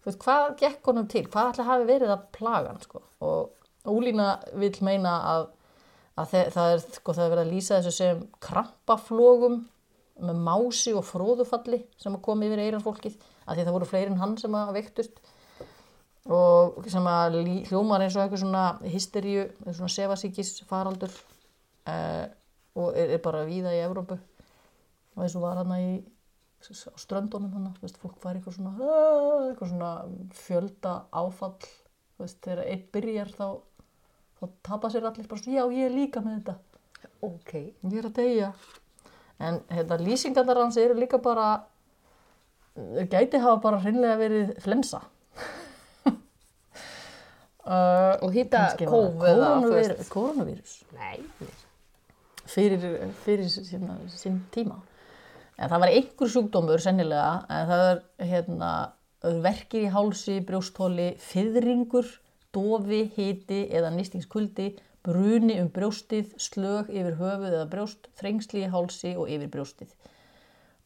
[0.05, 1.25] veist, hvað gekk honum til?
[1.33, 3.03] Hvað allir hafi verið að plaga hann, sko?
[3.25, 5.49] Og Ólína vil meina að
[6.19, 9.61] að það er, sko, það er verið að lýsa þessu sem krampaflogum
[10.23, 13.15] með mási og fróðufalli sem að koma yfir eiranfólkið
[13.47, 15.21] að því það voru fleiri en hann sem að veiktust.
[16.31, 22.29] Og sem að hljómar eins og eitthvað svona hysteríu, svona sefasíkis faraldur uh,
[22.79, 24.19] og er, er bara víða í Evrópu.
[25.17, 25.89] Og og var hann í
[26.63, 29.91] ströndunum hann, veist, fólk var eitthvað svona "Ah", eitthvað svona
[30.31, 31.57] fjölda áfall.
[32.21, 33.47] Veist, þegar einn byrjar þá
[34.43, 36.55] þá tapa sér allir bara svona, já ég er líka með þetta.
[37.23, 37.53] Ok.
[37.55, 38.49] ég er að deyja.
[39.39, 41.47] En hérna, lýsingarnar hans eru líka bara
[42.75, 45.03] þau gæti hafa bara hreinlega verið flensa.
[47.63, 48.73] Uh, Og hýta
[50.11, 50.73] koronavírus,
[52.43, 52.81] fyrir,
[53.23, 54.81] fyrir sína, sín tíma.
[55.55, 58.01] En það var einhver sjúkdómur sennilega en það er
[58.33, 58.73] hérna
[59.45, 62.09] verkir í hálsi, brjóstóli, fyrringur
[62.53, 69.15] dofi, hiti eða nýstingskuldi, bruni um brjóstið, slög yfir höfuð eða brjóst, þrengsli í hálsi
[69.19, 69.91] og yfir brjóstið.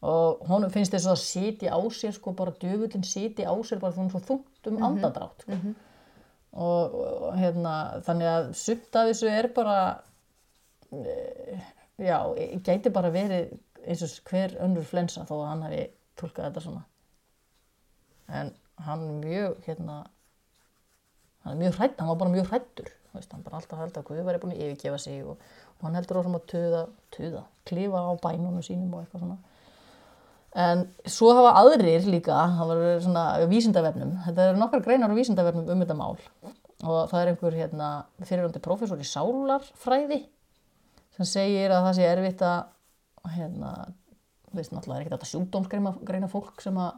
[0.07, 3.97] Og honum finnst þess að sitja á sér, sko, bara djöfullin sitja á sér, bara
[3.97, 5.75] hún er svo þungt um andadrátt, sko.
[6.57, 7.73] Og, og hérna,
[8.05, 9.77] þannig að sumt af þessu er bara,
[10.89, 11.65] eh,
[12.01, 12.17] já,
[12.65, 13.51] gæti bara verið
[13.87, 15.81] eins og hver önnur flensa þó að hann hafi
[16.17, 16.85] tólkað þetta svona.
[18.27, 18.53] En
[18.85, 19.99] hann mjög, hérna,
[21.47, 24.07] hann er mjög hrætt, hann var bara mjög hrættur veist, hann bara alltaf held að
[24.07, 25.43] Guð væri búin að yfirgefa sig og,
[25.77, 26.81] og hann heldur ósum að tuða,
[27.15, 29.37] tuða klifa á bænunum sínum og eitthvað svona.
[30.57, 35.69] En svo hafa aðrir líka það var svona vísindavefnum þetta eru nokkar greinar á vísindavefnum
[35.73, 36.15] um þetta mál.
[36.85, 40.21] Og það er einhver hérna, fyriröndi professor í sálarfræði
[41.17, 43.71] sem segir að það sé erfitt að hérna,
[44.53, 46.95] veist náttúrulega er ekki þetta sjúkdómsgreina fólk sem að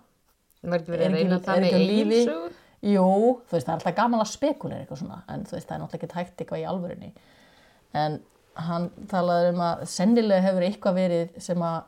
[0.59, 2.23] Það var ekki verið Er að reyna er það með eigin lífi?
[2.79, 3.05] Jú,
[3.49, 5.81] þú veist, það er alltaf gaman að spekulera eitthvað svona, en þú veist, það er
[5.81, 7.09] náttúrulega ekki hægt eitthvað í alvörinni.
[7.99, 8.21] En
[8.67, 11.81] hann talaði um að sennilega hefur eitthvað verið sem að,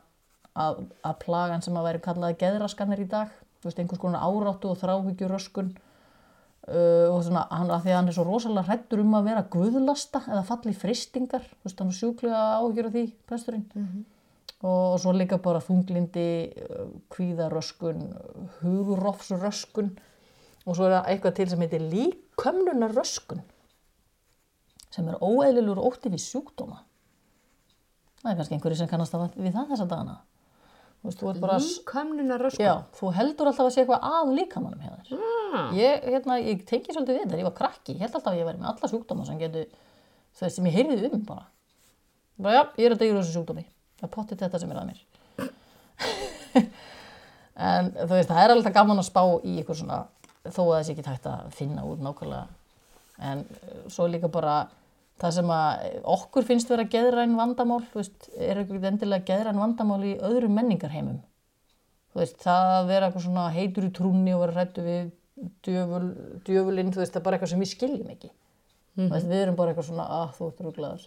[0.52, 4.68] að, að plagan sem að væri kallaði geðraskanir í dag, þú veist, einhvers konar áráttu
[4.68, 9.16] og þráhyggjuröskun uh, og svona, hann, að því að hann er svo rosalega hrættur um
[9.16, 13.68] að vera guðlasta eða falli fristingar, þú veist, hann er sjúklega áhyggjur af því, presturinn.
[14.62, 16.30] Og svo líka bara þunglindi,
[16.68, 18.08] uh, kvíðaröskun,
[18.60, 19.94] hugurofsröskun
[20.66, 23.42] og svo er það eitthvað til sem heitir líkömnunarröskun
[24.92, 26.82] sem er óeðlilegur ótti við sjúkdóma.
[28.22, 30.18] Það er kannski einhverju sem kannast að við það þessa.
[31.02, 32.62] Líkömnuna rösku.
[32.62, 35.24] Já, þú heldur alltaf að sé eitthvað að líkamannum hjá þér.
[35.52, 35.72] Ah.
[35.74, 38.46] Ég, hérna, ég tengi svolítið við þetta, ég var krakki, ég held alltaf að ég
[38.46, 39.66] væri með alla sjúkdóma sem getur,
[40.38, 41.48] veist, sem ég heyrði um bara.
[42.38, 43.64] Bara, já, ég er að degjur þessu sjúkdómi.
[43.98, 45.02] Það er pottið þetta sem er að mér.
[47.72, 49.98] en þú veist, það er alltaf gaman að spá í ykkur svona,
[50.48, 52.46] þó að þessi ekki hægt að finna út nákvæmlega.
[53.22, 54.62] En eh, svo líka bara
[55.22, 60.00] það sem að okkur finnst vera geðræn vandamál, þú veist, er ekki endilega geðræn vandamál
[60.08, 61.20] í öðrum menningarheimum
[62.12, 65.10] þú veist, það að vera eitthvað svona heitur í trúnni og vera hrættu við
[65.64, 66.04] djöful,
[66.46, 68.32] djöfulinn, þú veist, það er bara eitthvað sem við skiljum ekki.
[68.98, 71.06] Þú veist, við erum bara eitthvað svona, að þú ert rúglaður.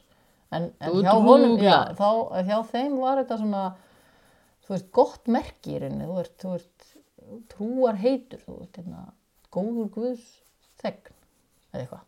[0.55, 2.09] En, en hjá honum, já, þá,
[2.47, 3.65] hjá þeim var þetta svona,
[4.65, 6.89] þú veist, gott merki í rauninni, þú ert, þú ert
[7.53, 9.05] trúar heitur, þú ert, hérna,
[9.55, 10.25] góður guðs
[10.81, 11.15] þegn,
[11.73, 12.03] eða eitthvað.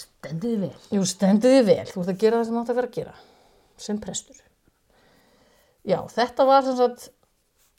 [0.00, 0.74] Stendiði vel.
[0.94, 2.98] Jú, stendur þið vel, þú ert að gera það sem þú átt að vera að
[2.98, 3.14] gera,
[3.80, 4.44] sem prestur.
[5.88, 7.08] Já, þetta var sem sagt,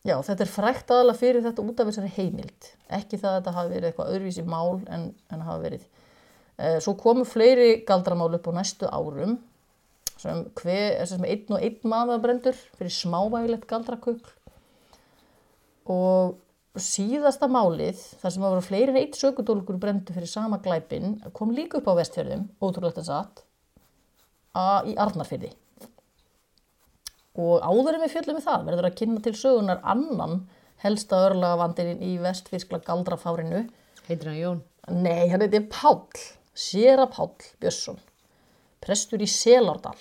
[0.07, 2.69] já, þetta er frækt aðalega fyrir þetta út af þessari heimild.
[2.97, 5.87] Ekki það að þetta hafi verið eitthvað öðruvísi mál en, en hafa verið.
[6.57, 9.37] Eh, Svo komu fleiri galdramál upp á næstu árum,
[10.17, 14.33] sem, hver, sem einn og einn maður brendur fyrir smávægilegt galdrakukl.
[15.89, 16.35] Og
[16.79, 21.51] síðasta málið, þar sem að vera fleiri en eitt sökudólgur brendu fyrir sama glæpin, kom
[21.55, 23.43] líka upp á vestfjörðum, ótrúlegt en satt,
[24.55, 25.51] að, í Arnarfyrði.
[27.41, 30.37] Og áður en við fjöllum við það, verður að kynna til sögunar annan
[30.83, 33.65] helsta örlagavandinn í vestfyrskla galdrafárinu.
[34.07, 34.63] Heitir hann Jón?
[34.91, 36.07] Nei, hann heiti Páll,
[36.57, 37.99] Séra Páll Björnsson,
[38.83, 39.95] prestur í Selárdal.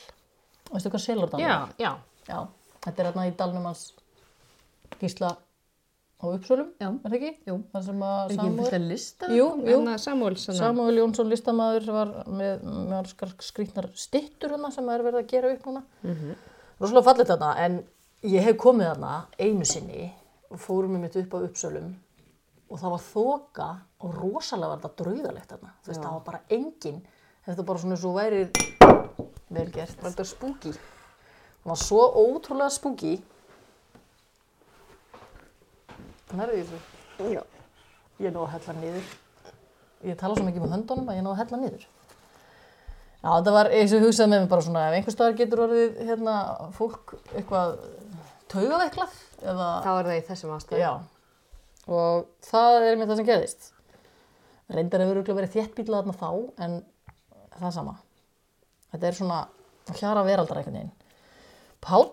[0.71, 1.77] Veistu hvað Selárdal Já, er?
[1.83, 1.93] já.
[2.31, 2.41] Já,
[2.85, 3.89] þetta er hérna í dalnum hans
[5.01, 5.35] gísla
[6.21, 6.89] á Uppsölum, Já.
[6.91, 7.31] er það ekki?
[7.49, 7.57] Jú.
[7.73, 9.31] Það sem að Er ekki fullt að lista?
[9.33, 9.79] Jú, jú.
[9.79, 10.59] Anna Samuel, svona.
[10.59, 13.15] Samúel Jónsson listamaður var með, með
[13.47, 15.83] skrýtnar stittur hana sem er verið að gera upp núna.
[16.03, 16.35] Mm -hmm.
[16.81, 17.85] Róslega fallit þarna en
[18.23, 20.13] ég hef komið þarna einu sinni
[20.51, 21.95] og fórum við mitt upp á Uppsölum
[22.71, 23.69] og það var þoka
[24.01, 25.73] og rosalega var þetta draugalegt þarna.
[25.83, 27.03] Þú veist, það var bara engin,
[27.47, 28.43] þetta bara svona svo væri
[29.51, 30.03] vel gert.
[30.03, 30.73] Var þetta spooky?
[30.73, 33.15] Það var svo ótrúlega spooky.
[36.37, 37.33] Nærðu því þessu?
[37.35, 37.43] Já.
[38.21, 39.09] Ég náðu að hella niður.
[40.07, 41.87] Ég tala svo mikið með höndunum að ég náðu að hella niður.
[43.21, 45.63] Já, þetta var eins og ég hugsaði með mig bara svona ef einhver staðar getur
[45.67, 46.37] orðið hérna
[46.77, 47.75] fólk eitthvað
[48.51, 50.81] taugaveiklað eða Þá er það í þessum ástæðum.
[50.81, 50.93] Já,
[51.99, 53.69] og það er með það sem gerðist.
[54.71, 56.31] Reyndar hefur örugglega verið þéttbílað þarna þá,
[56.65, 56.79] en
[57.59, 57.97] það er sama.
[58.95, 59.41] Þetta er svona
[59.99, 60.95] hjara veraldar einhvern veginn.
[61.85, 62.09] Páll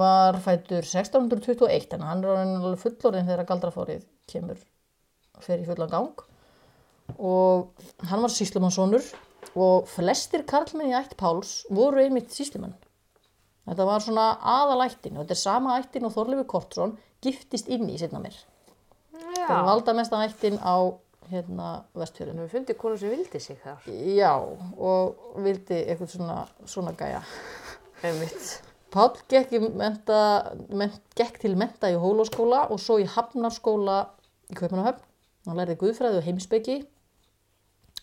[0.00, 4.58] var fættur 1621, en hann er alveg fullorðin þegar galdrafórið kemur
[5.44, 6.24] fer í fullan gang.
[7.16, 7.70] Og
[8.10, 9.04] hann var síslumannssonur
[9.56, 12.74] og flestir karlmenn í ætt Páls voru einmitt síslumann.
[13.66, 17.98] Þetta var svona aðalættin og þetta er sama ættin og Þorleifur Kortsson giftist inn í
[17.98, 18.36] setna mér.
[19.16, 19.66] Það er Já.
[19.66, 20.76] valda mesta ættin á
[21.30, 22.46] hérna vestfjörðinu.
[22.46, 23.88] Við fundið konu sem vildi sig þar.
[23.90, 27.24] Já, og vildi eitthvað svona, svona gæja.
[28.06, 28.65] Einmitt.
[28.96, 30.18] Páll gekk, menta,
[30.72, 33.96] ment, gekk til menta í Hólóskóla og svo í Hafnarskóla
[34.48, 35.02] í Kaupanahöfn.
[35.44, 36.76] Hann lærði guðfræði og heimspeki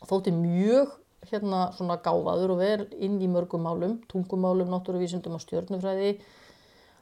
[0.05, 0.91] þótti mjög
[1.31, 6.11] hérna svona gáfaður og vel inn í mörgum málum, tungumálum, náttúruvísindum og stjörnufræði.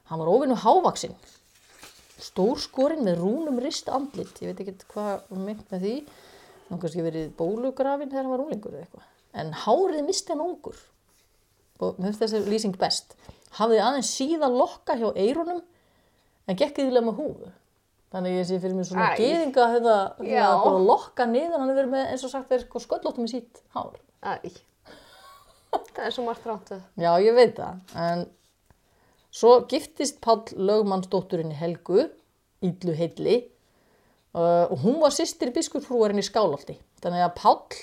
[0.08, 1.18] Hann var ofinu hávaksinn,
[2.16, 5.98] stór skorinn með rúnum rist andlit, ég veit ekki hvað meint með því,
[6.70, 9.12] hann kannski verið bólugrafin þegar hann var úlingur eða eitthvað.
[9.42, 10.80] En hárið misti hann ungur
[11.82, 13.16] og mér finnst þessi lýsing best.
[13.58, 15.62] Hafði aðeins síða lokka hjá eyrunum
[16.48, 17.52] en gekk yfirlega með húfu.
[18.12, 19.96] Þannig ég sé fyrir mér svona geðinga þetta,
[20.28, 20.42] Já.
[20.44, 23.28] þetta bara að lokka niður, hann er verið með eins og sagt verið sko sköllóttum
[23.28, 23.96] í sítt hár.
[24.20, 24.52] Æ.
[25.72, 26.82] Það er svo margt rátt að.
[27.00, 28.26] Já, ég veit það, en
[29.32, 32.10] svo giftist Páll lögmannsdótturinni Helgu,
[32.68, 33.38] Íllu Heilli,
[34.36, 36.76] uh, og hún var sýstir biskupsfrúarinn í Skálholti.
[37.04, 37.80] Þannig að Páll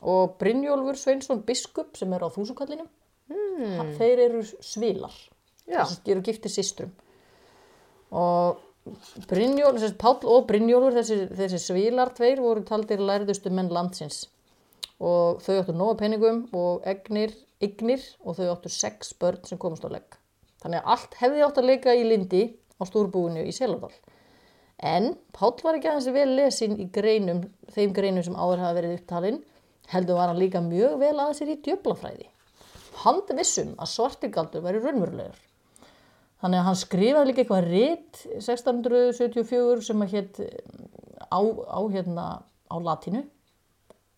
[0.00, 2.88] og Brynjólfur Sveinsson biskup sem er á þúsukallinum,
[3.30, 3.94] mm.
[3.98, 5.14] þeir eru svilar.
[5.70, 6.90] Að eru giftir systrum.
[8.10, 8.58] Og
[9.30, 14.24] Brynjólfur, þessi Páll og Brynjólfur, þessi, þessi svilar tveir voru taldir lærðustu menn landsins
[15.00, 17.32] og þau áttu nóga peningum og egnir,
[17.64, 20.16] ignir og þau áttu sex börn sem komast á legg.
[20.60, 22.42] Þannig að allt hefði átt að leika í lindi
[22.76, 23.92] á stúrbúinu í Seladal.
[24.80, 28.96] En Páll var ekki aðeins vel lesin í greinum, þeim greinum sem áður hafa verið
[28.96, 29.40] upptalinn,
[29.92, 32.29] heldur var hann líka mjög vel að sér í djöblafræði.
[33.00, 35.38] Hann vissum að svartigaldur væri raunverulegur.
[36.40, 40.40] Þannig að hann skrifaði líka eitthvað rit 1674 sem að hétt
[41.28, 42.26] á, á, hérna,
[42.72, 43.24] á latinu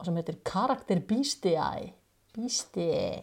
[0.03, 1.93] sem heitir Karakter Bístiæ
[2.35, 3.23] Bístiæ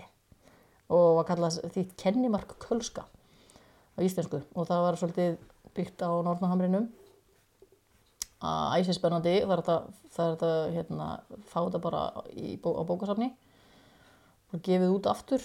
[0.90, 4.42] og var kallað því kennimark kölska á íslensku.
[4.56, 5.38] Og það var svolítið
[5.76, 6.88] byggt á Nortnahamrinum
[8.40, 9.64] að æsi spennandi það er
[10.16, 11.08] þetta, hérna,
[11.48, 13.32] fá þetta bara í, á bókasafni
[14.54, 15.44] og gefið út aftur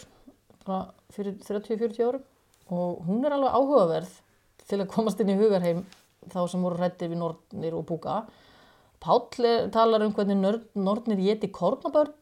[1.14, 2.24] fyrir 30-40 árum.
[2.72, 4.12] Og hún er alveg áhugaverð
[4.64, 5.82] til að komast inn í hugarheim
[6.32, 8.22] þá sem voru hrættir við nornir og búka.
[9.04, 12.14] Páll talar um hvernig nörd, nornir geti kornabörn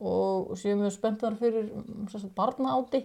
[0.00, 1.72] og séu mjög spenntar fyrir
[2.12, 3.02] sagt, barnaáti.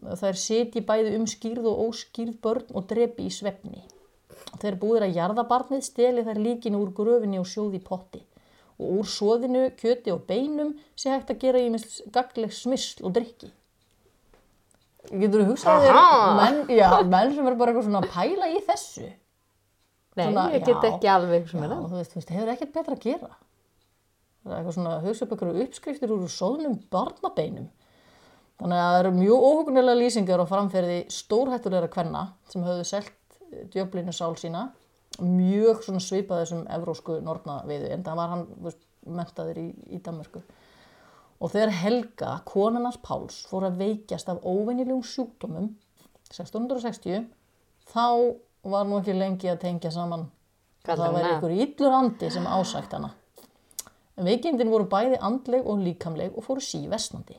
[0.00, 3.84] Það er seti bæði um skýrð og óskýrð börn og drepi í svefni.
[4.60, 8.24] Þeir búðir að jarða barnið steli þær líkinu úr gröfinni og sjóði potti
[8.84, 11.82] og úr soðinu, kjöti og beinum sé hægt að gera í
[12.14, 13.50] gagleg smysl og drikki
[15.10, 15.98] Getur þú hugsað þér
[16.38, 19.10] menn, já, menn sem er bara eitthvað svona að pæla í þessu
[20.14, 20.90] Nei, Svona, ég get já.
[20.92, 21.86] ekki alveg sem er það.
[21.90, 23.30] þú veist, veist, hefur ekkert betra að gera.
[24.44, 27.66] Það er eitthvað svona, hugsa upp ykkur uppskriftir úr sóðnum barnabeinum.
[28.62, 33.38] Þannig að það eru mjög óhugnlega lýsingar á framferði stórhættulegra kvenna sem höfðu selt
[33.74, 34.68] djöflinu sál sína.
[35.22, 38.46] Mjög svipað þessum evrósku nornaviðu, en það var hann
[39.14, 40.42] mentaður í, í Danmörku.
[41.42, 45.68] Og þegar Helga, konarnas Páls, fór að veikjast af óvenjulegum sjúkdómum
[46.30, 47.26] 1660,
[47.90, 48.06] þá
[48.64, 50.26] var nú ekki lengi að tengja saman
[50.84, 51.28] og það með.
[51.34, 53.12] ykkur illur andi sem ásækt hana.
[54.14, 57.36] En veikindin voru bæði andleg og líkamleg og fóru síversnandi.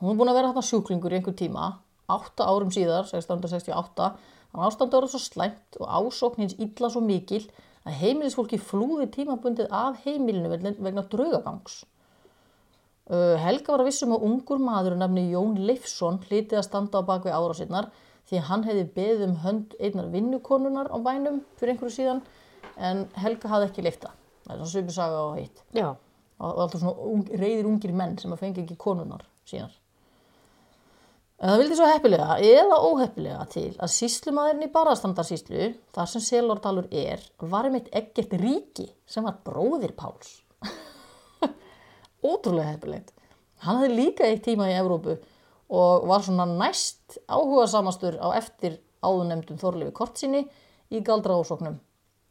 [0.00, 1.68] Hún er búin að vera þarna sjúklingur í einhver tíma,
[2.12, 4.10] átta árum síðar, 1668,
[4.56, 7.44] hann ástandi voru svo slæmt og ásókn hins illa svo mikil
[7.86, 11.84] að heimilisfólki flúði tímabundið af heimilinu vegna, vegna draugagangs.
[13.06, 17.36] Helga var að vissum að ungur maður nafni Jón Leifsson hlítið að standa á bakvið
[17.36, 17.90] ára sinnar
[18.26, 22.24] því að hann hefði beðið um hönd einnar vinnukonunar á bænum fyrir einhverju síðan
[22.76, 24.10] en Helga hafði ekki leifta.
[24.46, 25.62] Það er svona svipið saga á hitt.
[25.76, 25.88] Já.
[26.36, 29.70] Og og alltaf svona ung, reyðir ungir menn sem að fengi ekki konunar sínar.
[31.36, 36.86] En það vildi svo heppilega eða óheppilega til að síslumadurinn í Barastandarsíslu, þar sem Selordalur
[36.88, 40.38] er, var einmitt ekkert ríki sem var bróðir Páls.
[42.30, 43.12] Ótrúlega heppilegt.
[43.66, 45.18] Hann hafði líka eitt tíma í Evrópu
[45.76, 50.46] og var svona næst áhuga samastur á eftir áðunemdum Þorleifi Kortsinni
[50.88, 51.76] í galdra ásóknum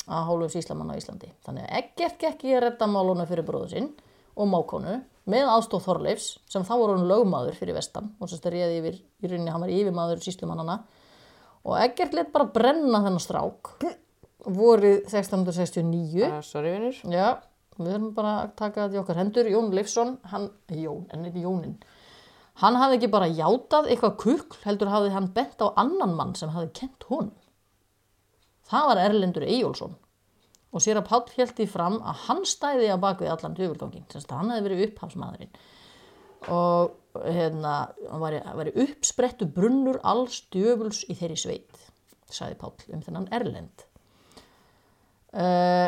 [0.06, 1.30] að hálfu síslamann á Íslandi.
[1.46, 3.94] Þannig að ekkert gekk í að redda máluna fyrir bróðu sinn
[4.36, 5.00] og mákonu
[5.32, 9.00] með aðstóð Þorleifs sem þá voru hann lögmaður fyrir vestan og sem þetta réði yfir,
[9.24, 10.76] í rauninni hann var yfirmaður síslumannana
[11.66, 13.72] og ekkert let bara brenna þennan strák
[14.46, 17.00] vorið 1669 Uh, sorry, vinnur.
[17.10, 17.40] Já,
[17.80, 19.50] við erum bara að taka þetta í okkar hendur.
[19.50, 21.74] Jón Leifsson, hann, Jón, en eitthvað Jónin,
[22.62, 26.54] hann hafði ekki bara játað eitthvað kukl, heldur hafði hann bent á annan mann sem
[26.54, 27.34] hafði kent honum.
[28.70, 29.98] Það var Erlendur Eyjólfsson
[30.76, 34.22] og sér að Páll held í fram að hann stæði á bakvið allan djöfulgangin, sem
[34.22, 35.58] sagt, hann hefði verið upphafsmaðurinn
[36.52, 37.76] og hérna,
[38.12, 41.86] hann væri, væri uppsprettu brunnur alls djöfuls í þeirri sveit,
[42.30, 43.86] sagði Páll um þennan Erlend.
[45.36, 45.88] Uh,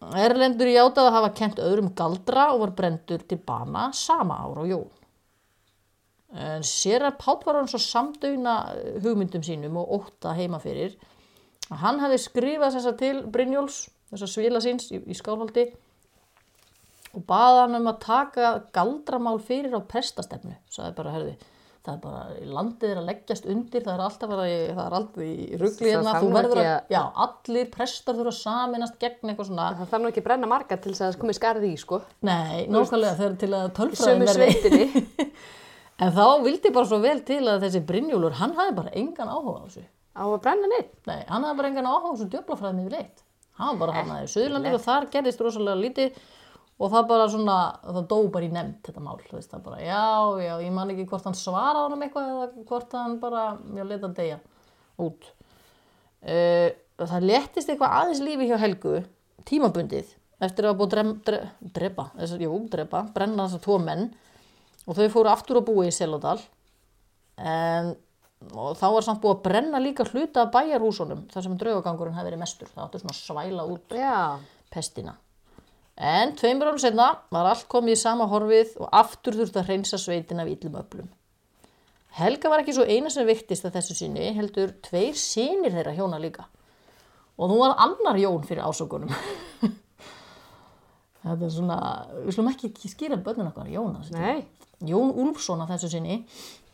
[0.00, 4.70] Erlendur játaði að hafa kent öðrum galdra og var brendur til bana sama ára og
[4.70, 4.88] jól.
[6.40, 8.56] En sér að Páll var hann svo samdögna
[9.04, 10.96] hugmyndum sínum og ótta heima fyrir
[11.70, 13.78] að hann hefði skrifað þess að til Brynjóls,
[14.10, 15.68] þess að svila síns í, í skálholti
[17.14, 21.32] og baða hann um að taka galdramál fyrir á prestastefnu sagði bara, herði,
[21.86, 25.24] það er bara landið er að leggjast undir, það er alltaf í, það er alltaf
[25.26, 29.32] í rugli Það hérna þú verður að, að- já, allir prestar þurfa að saminast gegn
[29.32, 31.70] eitthvað svona Það þarf nú ekki að brenna marga til þess að það komi skarði
[31.70, 32.02] í, sko.
[32.30, 35.30] nei, nákvæmlega þegar til að tölfræðin verði sveitinni.
[36.06, 39.58] en þá vildi bara svo vel til að þessi Brynjúlur, hann hafði bara engan áhuga
[39.58, 39.88] á þessu
[40.20, 40.92] Á að brenna neitt.
[41.08, 43.24] Nei, hann hafði bara engan áhuga á þessu djöflafræðin yfir leitt.
[43.60, 46.20] Hann var bara hann aðeins í Suðurlandir og þar gerðist rosalega lítið
[46.80, 49.80] og það bara svona, það dó bara í nefnd þetta mál, þú veist það bara,
[49.84, 50.04] já,
[50.40, 53.42] já, ég man ekki hvort hann svaraði honum eitthvað eða hvort hann bara,
[53.76, 54.38] já, leta hann deyja
[55.04, 55.28] út.
[56.24, 56.68] Uh,
[57.00, 58.94] það léttist eitthvað aðeins lífi hjá Helgu,
[59.48, 61.42] tímabundið, eftir að búið drem, dre,
[61.76, 64.08] drepa, þess, jú, drepa, brenna þessar tvo menn
[64.86, 66.38] og þau fóru aftur að búa í Selodal
[67.36, 67.92] en
[68.50, 72.30] og þá var samt búið að brenna líka hluta af bæjarhúsunum þar sem draugagangurinn hefði
[72.30, 72.70] verið mestur.
[72.72, 74.40] Það áttu svona svæla út Já.
[74.72, 75.16] pestina.
[76.00, 80.00] En tveimur árum setna var allt komið í sama horfið og aftur þurfti að hreinsa
[80.00, 81.10] sveitin af illum öflum.
[82.16, 86.18] Helga var ekki svo eina sem viktist að þessu sinni heldur tveir sínir þeirra hjóna
[86.22, 86.48] líka.
[87.36, 89.12] Og nú var annar Jón fyrir ásökunum.
[91.20, 91.78] Þetta er svona
[92.24, 94.08] við slum ekki skýra börnun okkar Jónas.
[94.16, 94.46] Nei.
[94.88, 96.22] Jón Úlfsson að þessu sinni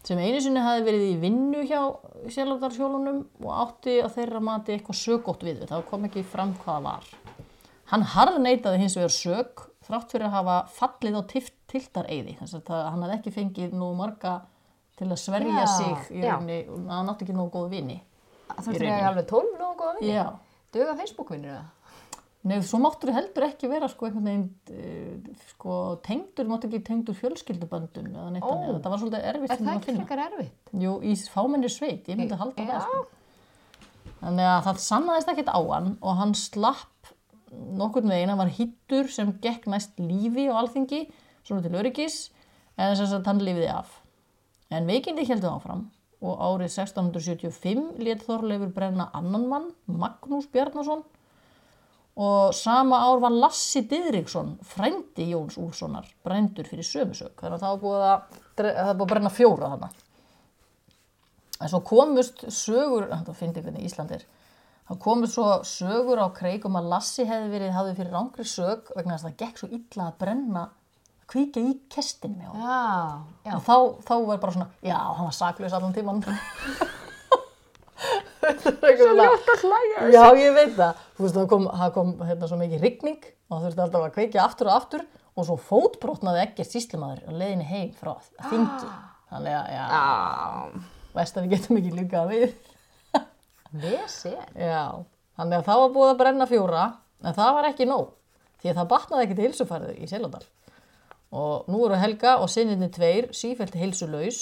[0.07, 1.81] sem einu sinni hafi verið í vinnu hjá
[2.31, 6.87] sjálfdarshjólunum og átti að þeirra mati eitthvað sögótt við það kom ekki fram hvað það
[6.87, 7.09] var.
[7.91, 11.23] Hann harðneitaði hins vegar sög þrátt fyrir að hafa fallið á
[11.71, 14.41] tiltareiði þess að hann hafði ekki fengið nú marga
[14.97, 16.59] til að sverja Já, sig í rauninni
[16.91, 18.01] hann átti ekki nógu góð vini.
[18.51, 20.15] Það þurfti að alveg tólf nógu góða vinni.
[20.15, 20.27] Já.
[20.77, 21.76] Duga Facebook-vinnir það?
[22.47, 25.77] Nei, svo máttur heldur ekki vera sko einhvern veginn uh, sko
[26.07, 28.51] tengdur, máttu ekki tengdur fjölskylduböndum eða neitt Ó.
[28.53, 28.77] þannig.
[28.77, 30.75] Þetta var svolítið erfitt Er það að ekki frekar erfitt?
[30.85, 32.69] Jú, í fámenni sveit, ég myndi halda Já.
[32.71, 33.03] það sko.
[34.21, 37.11] Þannig að það sannaðist ekkert á hann og hann slapp
[37.81, 41.03] nokkurn veginn, hann var hittur sem gekk næst lífi á alþingi,
[41.47, 42.17] svona til öryggis,
[42.77, 44.01] en þess að hann lifiði af.
[44.75, 45.87] En veikindi heldur áfram
[46.25, 51.05] og árið 1675 lét Þorleifur brenna annan mann, Magnús Bjarnason,
[52.17, 57.35] og sama ár var Lassi Diðriksson, frændi Jóns Úlfssonar, brændur fyrir sömusök.
[57.43, 59.91] Þannig að það búið að, það búið að brenna fjóra þarna.
[61.57, 64.25] En svo komust sögur, þetta finnst ég hvernig Ísland er,
[64.89, 68.91] það komust svo sögur á kreik um að Lassi hefði verið, hafði fyrir rángri sög
[68.97, 70.67] vegna þess að það gekk svo illa að brenna,
[71.21, 72.49] að kvíkja í kestin með.
[73.45, 73.57] Já.
[73.59, 73.77] Og þá,
[74.09, 76.25] þá var bara svona, já, hann var saklaus allan tíman.
[78.47, 80.07] Svo ljótt að hlæja.
[80.15, 81.01] Já, ég veit það.
[81.17, 84.15] Þú veist, það kom, það kom hérna, svo mikið rigning og það þurfti alltaf að
[84.17, 85.05] kveikja aftur og aftur
[85.37, 88.13] og svo fótbrotnaði ekkert síslimaður á leiðinni heim frá
[88.49, 88.91] þingi.
[89.33, 90.87] Þannig að, já, Já.
[91.17, 92.47] veist að við getum ekki líka við.
[93.77, 94.37] Vesen.
[94.57, 94.85] Já,
[95.37, 96.85] þannig að það var búið að brenna fjóra,
[97.27, 98.13] en það var ekki nóg.
[98.63, 100.45] Því að það batnaði ekki til hilsufærið í Selandal.
[101.37, 104.39] Og nú eru Helga og sinninni tveir sífælt heilsulaus.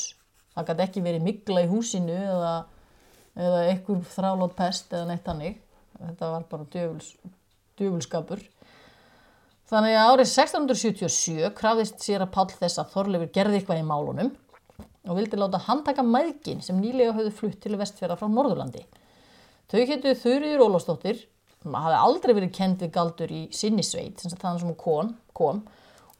[0.54, 2.52] Það gæti ekki verið mikla í húsinu eða,
[3.34, 5.58] eða einhver þrálót pest eða neitt hannig.
[5.98, 7.12] Þetta var bara djöfuls,
[7.78, 8.42] djöfulskapur.
[9.70, 14.34] Þannig að árið 1677 krafðist sér að Páll þess að Þorleifur gerði eitthvað í málunum
[15.04, 18.84] og vildi láta handtaka mæðgin sem nýlega höfðu flutt til vestfjara frá Norðurlandi.
[19.72, 21.22] Þau hétu Þurriður Ólafsdóttir,
[21.64, 25.14] hafi aldrei verið kend við galdur í sinni sveit, sem sagt þannig sem hún kom,
[25.36, 25.62] kom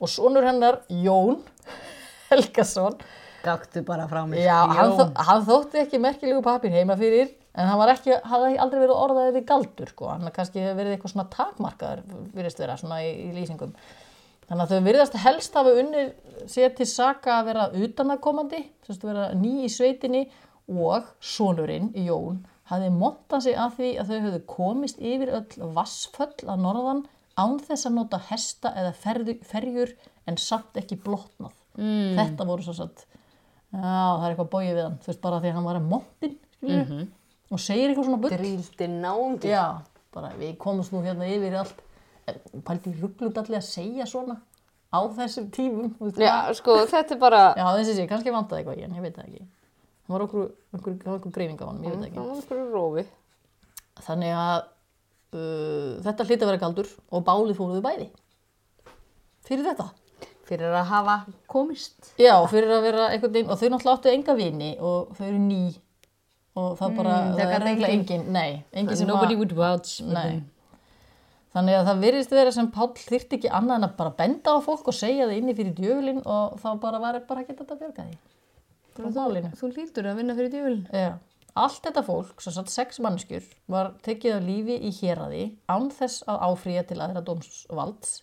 [0.00, 1.42] og sonur hennar Jón
[2.30, 2.96] Helgason,
[3.44, 4.44] Gaktu bara frá mér.
[4.46, 8.80] já, hann, þó, hann þótti ekki merkilegu papir heima fyrir, en hann ekki, hafði aldrei
[8.80, 12.02] verið orðaðið við galdur, sko, hann kannski hefur verið eitthvað svona takmarkaður,
[12.34, 13.76] virðist vera svona í, í lýsingum.
[14.44, 16.10] Þannig að þau virðast helst hafa unnið
[16.52, 20.26] sér til saka að vera utanakomandi, sem sagt vera ný í sveitinni
[20.68, 26.48] og sonurinn, Jón, hafði montað sig að því að þau höfðu komist yfir öll vassföll
[26.48, 27.02] að norðan
[27.40, 28.92] án þess að nota hesta eða
[29.44, 29.92] ferjur
[30.28, 31.54] en samt ekki blotnað.
[31.74, 32.14] Mm.
[32.18, 33.04] Þetta voru svo satt,
[33.82, 36.34] það er eitthvað bóið við hann, þú veist bara því að hann var að montin,
[36.58, 37.08] skilju, Mhm.
[37.50, 38.30] og segir eitthvað svona bull.
[38.30, 39.48] Dríldi náungi.
[39.50, 39.64] Já,
[40.14, 41.80] bara við komumst nú hérna yfir allt.
[42.26, 44.38] En Pældi rugglut allir að segja svona
[44.94, 45.90] á þessum tímum.
[46.16, 47.54] Já, sko, þetta er bara...
[47.56, 49.46] Já, þessi sé, kannski vantaði eitthvað í hann, ég veit það ekki.
[50.06, 52.16] Það var okkur, okkur, okkur, okkur greifing á hann, ég veit ekki.
[52.16, 53.04] Það var einhverju rófi.
[54.04, 54.62] Þannig að
[55.34, 58.08] uh, þetta hlýtti að vera galdur og bálið fóruðu bæði.
[59.44, 59.90] Fyrir þetta.
[60.44, 61.16] Fyrir að hafa
[61.48, 62.10] komist.
[62.20, 65.38] Já, fyrir að vera einhvern veginn, og þau náttúrulega áttu enga vini og þau eru
[65.40, 65.60] ný
[66.54, 69.40] og það bara, Mm, það það er eiginlega engin- nei, engin sem Nobody að,
[70.28, 70.50] them.
[71.54, 74.58] Þannig að það virðist vera sem Páll þyrfti ekki annað en að bara benda á
[74.62, 77.78] fólk og segja það inni fyrir djöfulinn og þá bara var bara ekki þetta að
[77.84, 78.16] bjarga því.
[79.58, 80.86] Þú hlýtur að vinna fyrir djöfulin.
[80.92, 81.12] Já.
[81.56, 86.24] Allt þetta fólk, svo satt sex mannskjur, var tekið á lífi í héraði án þess
[86.26, 88.22] að áfrýja til aðra dómsvalds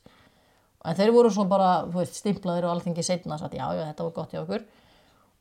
[0.86, 4.16] en þeir voru svo bara, veist, stimplaðir og alþingi setna, satt, já, já, þetta var
[4.16, 4.64] gott hjá okkur.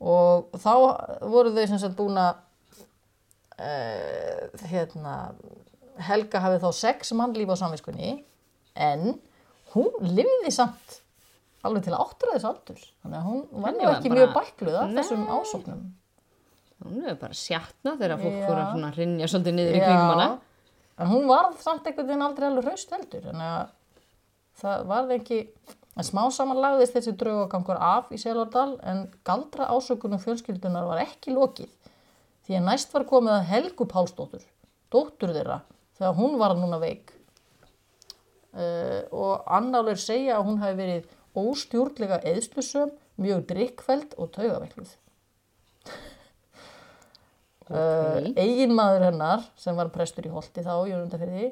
[0.00, 0.72] Og þá
[1.28, 2.38] voru þau sem sagt búin að
[3.60, 5.14] uh, hérna
[6.00, 8.12] Helga hafið þá sex mannlíf á samviskunni
[8.80, 9.18] en
[9.74, 11.00] hún lifði samt
[11.66, 15.26] alveg til áttræðis aldurs þannig að hún var nú ekki bara- mjög bækluð af þessum
[15.28, 15.82] ásóknum.
[16.80, 20.28] Hún er bara sjatna þegar fólk fór að rinja svolítið niður í kringum hana.
[21.00, 23.26] en hún var samt einhvern veginn aldrei alveg hraust heldur.
[23.28, 23.68] Þannig að
[24.60, 25.40] það varð ekki
[25.96, 31.34] en smá saman lagðist þessi draugagangur af í Selordal en galdra ásökunum fjölskyldunar var ekki
[31.34, 31.70] lokið
[32.46, 34.44] því að næst var komið að Helgu Pálsdóttur
[34.92, 35.60] dóttur þeirra
[35.98, 37.12] þegar hún var núna veik
[38.54, 44.96] uh, og annálegur segja að hún hafi verið óstjórnlega eðslusöm mjög drikkfæld og taugaveikluð
[47.70, 48.32] Okay.
[48.34, 51.50] eigin maður hennar sem var prestur í Holti þá í Jörgundafyrði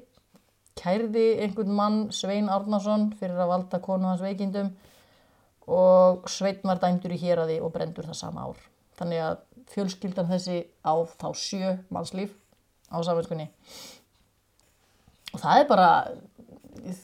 [0.79, 4.73] kærði einhvern mann Svein Árnason fyrir að valda konu hans veikindum
[5.69, 8.67] og Svein var dæmdur í héraði og brendur það sama ár
[8.99, 9.39] þannig að
[9.73, 12.35] fjölskyldan þessi á þá sjö mannslíf
[12.89, 13.49] á samverðskunni
[15.35, 15.91] og það er bara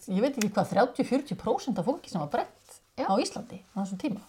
[0.09, 3.11] ég veit ekki hvað 30-40% af fólki sem var brent Já.
[3.11, 4.23] á Íslandi á þessum tíma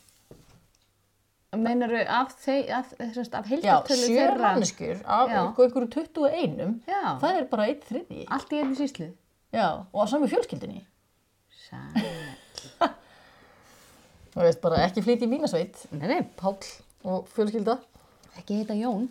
[1.56, 5.38] Meinaru af, af, af, af Já, heildartölu sjö manneskjur af Já.
[5.46, 7.04] einhverju 21 Já.
[7.22, 9.08] það er bara einn þriði Allt í einu síslu.
[9.56, 10.82] Já, og sami fjölskyldinni.
[11.66, 12.08] Sæl.
[14.36, 16.60] Þú veist bara ekki flýti í mínasveit, Nei, nei, Páll
[17.08, 17.78] og fjölskylda.
[18.36, 19.06] ekki heita Jón.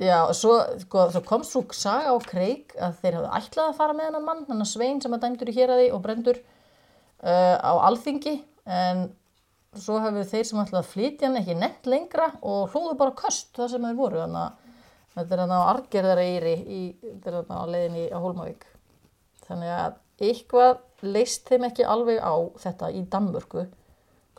[0.00, 3.78] Já, og svo, sko, svo komst svo saga á kreik að þeir hafði ætlað að
[3.80, 7.72] fara með hennan mann, hennan Svein sem er dæmdur í héraði og brendur uh, á
[7.90, 9.02] alþingi, en
[9.76, 13.52] svo hefur þeir sem ætlaði að flytja hann ekki nefnt lengra og hlóðu bara köst
[13.58, 17.60] það sem þeir voru, þannig að þetta er hann á Argerðareyri, í, þetta er hann
[17.60, 18.69] á leiðinni á Hólmavík.
[19.50, 19.98] Þannig að
[20.30, 23.66] eitthvað leist þeim ekki alveg á þetta í Danmörku,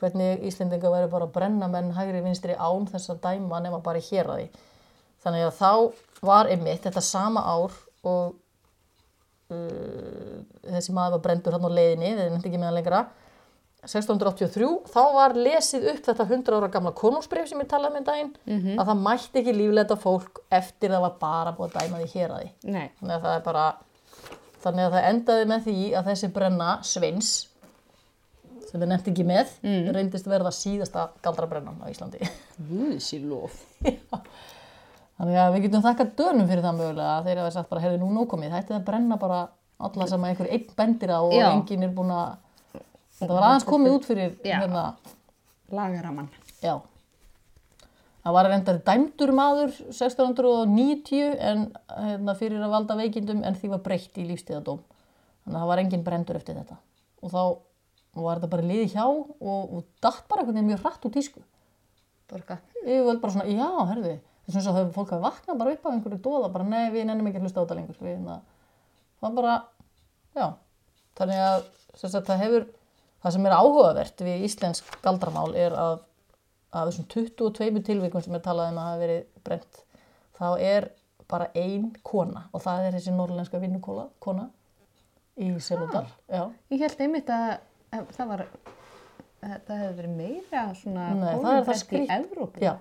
[0.02, 4.02] hvernig Íslendinga væri bara að brenna menn hægri vinstri án þess að dæma nema bara
[4.02, 4.48] í héraði.
[5.22, 5.72] Þannig að þá
[6.26, 7.76] var einmitt þetta sama ár
[8.08, 8.38] og
[9.54, 10.38] uh,
[10.72, 13.02] þessi maður var brendur hann á leiðinni, þeir nefndi ekki með hann lengra,
[13.82, 18.34] 1683, þá var lesið upp þetta 100 ára gamla konungsbrif sem ég talaði með daginn,
[18.78, 22.52] að það mætti ekki lífleita fólk eftir það var bara búið að dæma því héraði.
[22.70, 22.92] Nei.
[23.00, 23.64] Þannig að það er bara,
[24.64, 27.32] þannig að það endaði með því að þessi brenna Sveins,
[28.70, 29.56] sem er nefnt ekki með,
[29.96, 32.22] reyndist verða síðasta galdrabrennan á Íslandi.
[32.70, 33.58] Guðsi lof.
[35.22, 38.00] Þannig að við getum þakkað dönum fyrir það mögulega að þeir hafa sagt bara, hefði
[38.02, 39.42] nú nókomið, þetta er að brenna bara
[39.82, 41.48] alla sem að einhver einn bendir á og Já.
[41.52, 42.32] enginn er búin að,
[43.20, 44.86] þetta var aðeins komið út fyrir, hérna,
[45.72, 46.30] Lagaramann.
[46.64, 46.74] já.
[48.22, 53.82] Það var reyndar dæmdur maður 1690 en hérna, fyrir að valda veikindum en því var
[53.86, 54.82] breytt í lífstíðadóm.
[55.42, 56.78] Þannig að það var enginn brendur eftir þetta.
[57.22, 57.42] Og þá
[58.22, 61.42] var þetta bara liði hjá og, og datt bara einhvern veginn mjög hratt úr tísku.
[62.30, 62.60] Borga.
[62.86, 64.14] Ég vil bara svona, já, herði,
[64.48, 67.28] þess að þau fólk hafi vaknað bara upp af einhverju dóða, bara nei, við nennum
[67.30, 68.00] ekki að hlusta á þetta lengur.
[68.06, 68.38] Við, na,
[69.24, 69.58] það bara,
[70.38, 70.46] já,
[71.20, 71.66] þannig að
[71.96, 72.70] sagt, það hefur,
[73.26, 76.00] það sem er áhugavert við íslensk galdramál er að
[76.72, 79.82] að þessum 22 tilvíkum sem er talað um að hafa verið brent,
[80.40, 80.90] þá er
[81.32, 84.50] bara ein kona og það er þessi norrlenska vinnukóla, kona
[85.40, 86.46] í Seludal, já.
[86.72, 87.60] Ég held einmitt að
[87.92, 88.44] að það var,
[89.44, 91.96] að það hefði verið meira svona Nei, það er það.
[92.18, 92.64] Evrópu.
[92.64, 92.74] Já,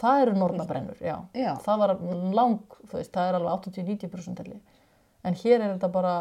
[0.00, 1.14] það eru nornabrennur, já.
[1.36, 1.52] Já.
[1.64, 1.94] Það var
[2.38, 4.58] lang, veist, það er alveg 80-90% telli.
[5.26, 6.16] En hér er þetta bara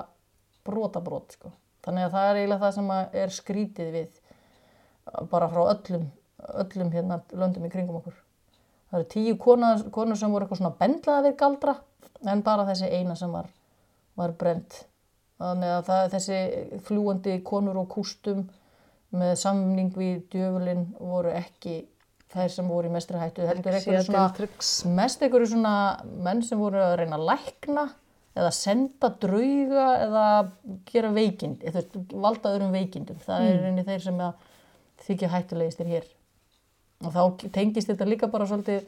[0.67, 1.51] brotabrót, sko.
[1.85, 4.23] Þannig að það er eiginlega það sem er skrítið við
[5.31, 6.07] bara frá öllum,
[6.63, 8.13] öllum hérna löndum í kringum okkur.
[8.91, 11.73] Það eru tíu konur, konur sem voru eitthvað svona bendlaða við galdra,
[12.25, 13.49] en bara þessi eina sem var,
[14.15, 14.85] var brent.
[15.37, 18.47] Þannig að það, þessi fljúandi konur og kústum
[19.17, 21.75] með samning við djöfulinn voru ekki
[22.33, 23.45] þær sem voru í mestri hættu.
[23.47, 25.75] Heldur einhverju Sér svona, mest einhverju svona
[26.25, 27.85] menn sem voru að reyna að lækna
[28.37, 30.25] eða senda drauga eða
[30.89, 33.19] gera veikind, eða þú veist, valda öðrum veikindum.
[33.25, 33.47] Það Mm.
[33.53, 34.19] er reyni þeir sem
[35.07, 36.05] þykja hættulegistir hér.
[37.05, 38.85] Og þá tengist þetta líka bara svolítið,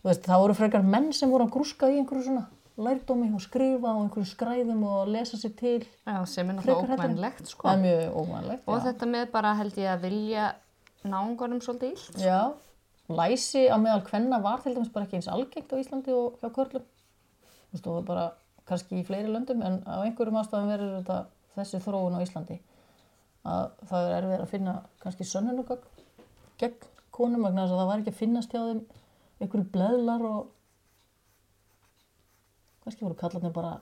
[0.00, 2.44] þú veist, það voru frekar menn sem voru að grúska í einhverju svona
[2.82, 5.80] lærdómi og skrifa á einhverju skræðum og lesa sér til.
[6.06, 7.68] Já, sem er náttúrulega ókvænlegt, sko.
[7.68, 8.68] Það er mjög ómænlegt.
[8.68, 10.46] Og þetta með bara held ég að vilja
[11.02, 12.22] náungunum svolítið illt.
[12.22, 12.40] Já,
[13.12, 16.48] læsi á meðal kvenna var til dæmis bara ekki eins algengt á Íslandi og hjá
[16.54, 16.86] körlum.
[16.86, 18.26] Þú veist, það er bara
[18.68, 21.18] kannski í fleiri löndum en á einhverjum ástæðum verður þetta
[21.56, 22.58] þessi þróun á Íslandi
[23.42, 25.88] að það er erfið að finna kannski sönnunugögn
[26.62, 28.82] gegn konum vegna þess að það var ekki að finnast hjá þeim
[29.42, 30.42] einhverju bleðlar og
[32.82, 33.72] kannski voru kallarnir bara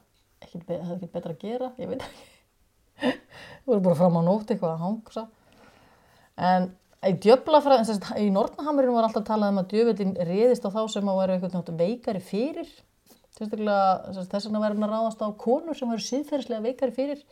[0.45, 2.29] ekkert, be- hefðu ekkert betra að gera, ég veit ekki.
[3.69, 5.27] voru bara fram á nótt eitthvað að hangsa.
[6.51, 6.71] En
[7.07, 11.21] í djöflafræðin í Nortnahamurinn var alltaf talað um að djöfellin réðist á þá sem að
[11.23, 12.71] vera eitthvað veikari fyrir.
[13.37, 17.23] Þess vegna verður hann að ráðast á konur sem verður síðferðislega veikari fyrir.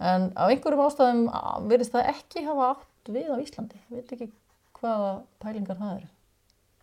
[0.00, 1.26] En af einhverjum ástæðum
[1.70, 3.78] virðist það ekki hafa átt við á Íslandi.
[3.92, 4.30] Ég veit ekki
[4.80, 5.10] hvaða
[5.44, 6.08] pælingar það eru.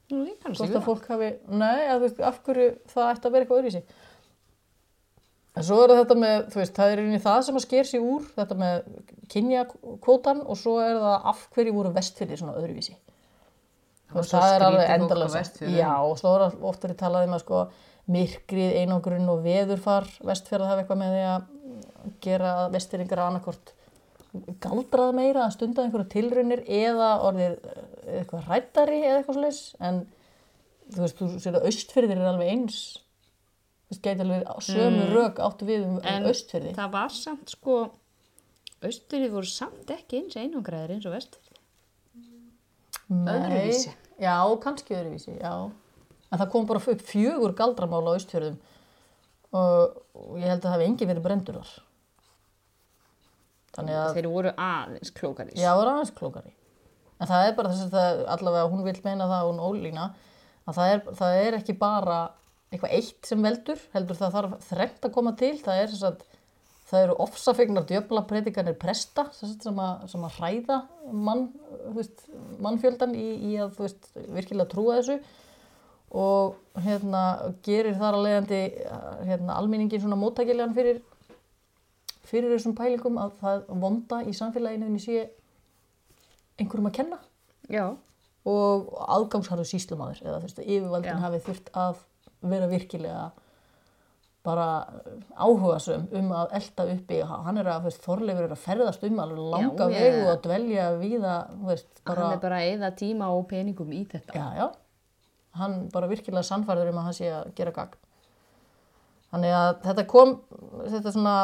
[0.07, 3.09] Nú, ég kannast hvort ekki að fólk hafi, nei, að, þú veist, af hverju það
[3.11, 3.81] ætti að vera eitthvað öðruvísi.
[5.57, 7.87] En svo er það þetta með þú veist, það er einnig það sem að sker
[7.89, 8.75] sig úr þetta með
[9.33, 12.93] kynjakvótan og svo er það af hverju voru vestfyrir svona öðruvísi.
[14.07, 15.41] Þú var veist, svo það er alveg endalega
[15.73, 17.63] já, og svo er all- oft verið talað um að sko
[18.07, 23.73] myrkrið, einangrun og veðurfar vestfjörða hafa eitthvað með því að gera vestfyringar annarkort
[24.63, 29.99] galdrað meira að stunda einhverju tilraunir eða orðið eh, eitthvað rættari eða eitthvað svoleiðis en
[30.93, 32.77] þú veist, þú sér að austfyrðir er alveg eins
[33.87, 35.13] þú veist, gæti alveg sömu Mm.
[35.15, 37.79] rök áttu við um, En austfyrði það var samt sko,
[38.83, 41.43] austurði voru samt ekki eins einangræðir eins og vesturði.
[43.09, 43.91] öðruvísi.
[44.19, 45.53] Já, kannski öðruvísi, já
[46.27, 48.57] en það kom bara upp fjögur galdramál á austfjörðum
[49.55, 49.93] og,
[50.35, 51.69] ég held að það hafi engin verið brendur þar
[53.77, 55.57] að Þeir voru aðeins klókaris.
[55.57, 56.53] Já, það er aðeins klókari.
[57.17, 60.07] En það er bara þess að það, allavega hún vil meina það, hún ólína,
[60.67, 62.17] að það er, það er ekki bara
[62.67, 66.25] eitthvað eitt sem veldur, heldur það þarf þrengt að koma til, það er þess að
[66.87, 70.77] það eru ofsafegnar djöfla predikanir presta sem, að, sem að hræða
[71.11, 71.49] mann,
[71.95, 72.23] veist,
[72.63, 75.17] mannfjöldan í, í að veist, virkilega trúa þessu
[76.15, 77.23] og hérna
[77.65, 78.61] gerir þar að leiðandi
[79.27, 81.01] hérna, almenningin svona móttækilegan fyrir
[82.27, 85.25] fyrir þessum pælingum að það vonda í samfélaginu inni sé
[86.57, 87.19] einhverjum að kenna
[87.71, 87.87] Já.
[88.47, 91.23] og aðgangsharðu síslumadur eða þú veist, yfirvaldin Já.
[91.25, 92.01] hafi þurft að
[92.47, 93.27] vera virkilega
[94.47, 94.67] bara
[95.35, 99.87] áhugasum um að elda uppi, hann er að, Þorleifur er að ferðast um alveg langa
[99.91, 100.85] Já, vegu og dvelja
[101.67, 104.31] veist, bara, Hann er bara að eða tíma og peningum í þetta.
[104.37, 104.67] já, já,
[105.59, 107.97] hann bara virkilega sannfærður um að hann sé að gera gagn.
[109.27, 110.33] Þannig að þetta kom,
[110.85, 111.35] þetta svona,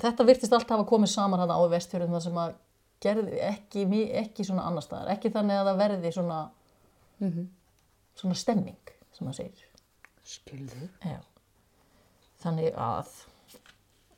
[0.00, 2.54] þetta virtist alltaf að komið saman hann á vestfjörðum það sem að
[3.06, 3.84] gerði ekki,
[4.22, 6.40] ekki svona annar staðar, ekki þannig að það verði svona,
[7.20, 7.46] Mhm.
[8.16, 9.66] svona stemming, sem maður segir.
[10.26, 10.88] Skilðu.
[11.04, 11.18] Já.
[12.42, 13.10] Þannig að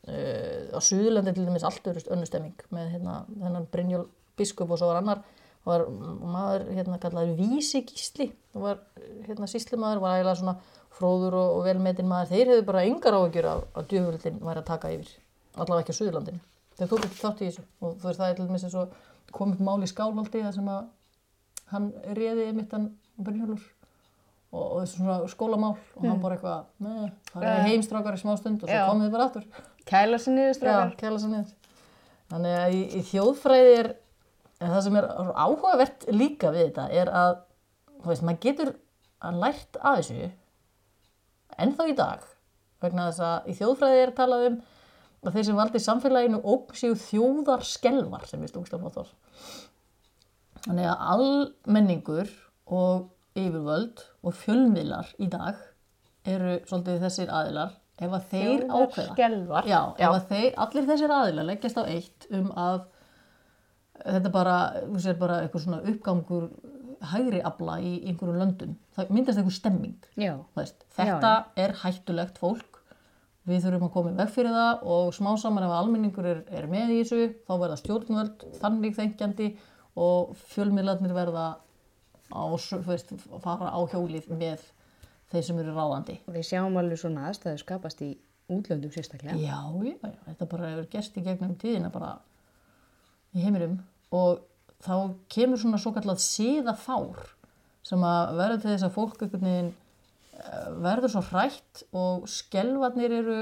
[0.08, 4.06] uh, á Suðurlandi til dæmis allt öðru önnur stemming með hérna, þennan Brynjól
[4.38, 5.22] biskup og svo var annar
[5.68, 8.78] var maður hérna kallaður Vísi Gísli það var
[9.26, 10.54] hérna síslimaður var ægilega svona
[10.98, 14.68] fróður og, og velmetin maður þeir hefðu bara yngar áhugjur að, að djöfuldin væri að
[14.70, 15.10] taka yfir
[15.58, 16.40] allavega ekki á Suðurlandinu
[16.78, 18.94] þeir tók ekki þátt í þessu og þú veist það er til dæmis eins og
[19.34, 20.86] kom upp mál í skálhaldi þar sem að
[21.72, 22.86] hann réði einmitt hann
[23.18, 23.64] Brynjólfur
[24.52, 28.36] og, og þessu svona skólamál og hann bara eitthvað, neða, það er heimstrákar í smá
[28.40, 28.86] stund og svo Já.
[28.88, 29.48] komið þið bara aftur
[29.88, 30.90] Kæla sér niður Já, strákar.
[31.00, 31.52] kæla sér niður.
[32.28, 33.86] Þannig að í, í þjóðfræði er,
[34.60, 37.38] það sem er áhugavert líka við þetta er að,
[38.02, 38.72] þú veist, maður getur
[39.24, 40.28] að lært af þessu
[41.64, 42.26] ennþá í dag
[42.84, 44.58] vegna þess að í þjóðfræði er talað um
[45.24, 49.10] að þeir sem valdi samfélaginu óg séu þjóðar skelvar sem við stungst á flottar.
[50.66, 52.30] Þannig að almenningur
[52.78, 53.08] og
[53.38, 55.60] yfirvöld og fjölmiðlar í dag
[56.28, 59.68] eru svolítið þessir aðilar ef að þeir ákveða Skelvar.
[59.68, 62.80] Já, ef að þeir, allir þessir aðilar leggjast á eitt um að
[64.04, 64.56] þetta bara,
[64.86, 66.48] þú sér bara eitthvað svona uppgangur
[67.12, 68.74] hægri afla í einhverjum löndum.
[68.96, 69.98] Það myndast einhver stemming.
[70.18, 70.34] Já.
[70.98, 72.77] þetta er hættulegt fólk.
[73.48, 76.66] Við þurfum að koma í veg fyrir það og smá saman ef almenningur er, er
[76.68, 79.48] með í þessu, þá verða stjórnvöld þannig þengjandi
[79.98, 81.46] og fjölmiðlarnir verða
[82.28, 82.42] á,
[82.84, 84.66] veist, fara á hjólið með
[85.32, 86.18] þeir sem eru ráðandi.
[86.28, 88.12] Og við sjáum alveg svona aðstæðu skapast í
[88.52, 89.36] útlöndum sérstaklega.
[89.40, 92.14] Já, já, já, þetta bara hefur gerst í gegnum tíðina bara
[93.36, 93.80] í heiminum
[94.14, 94.44] og
[94.84, 94.94] þá
[95.32, 97.34] kemur svona svo kallað síðafár
[97.86, 99.70] sem að verður til þess að fólk einhvern veginn
[100.82, 103.38] verður svo hrætt og skelvarnir eru,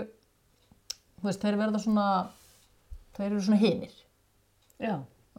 [1.21, 2.07] þú veist, þeir verða svona,
[3.17, 3.99] þeir eru svona hinir
[4.81, 4.95] Já.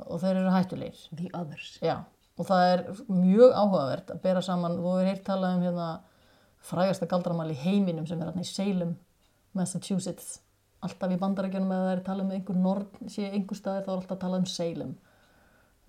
[0.05, 1.07] og þeir eru hættulegir.
[1.17, 1.71] The others.
[1.81, 1.97] Já,
[2.37, 5.87] og það er mjög áhugavert að bera saman, þú hefur heyrt talað um hérna
[6.67, 8.93] frægasta galdramál í heiminum sem er hérna í Salem,
[9.57, 10.37] Massachusetts.
[10.85, 13.97] Alltaf í bandarækjunum eða það er talað um einhver nord, sé einhver staðir þá er
[13.97, 14.93] alltaf talað um Salem.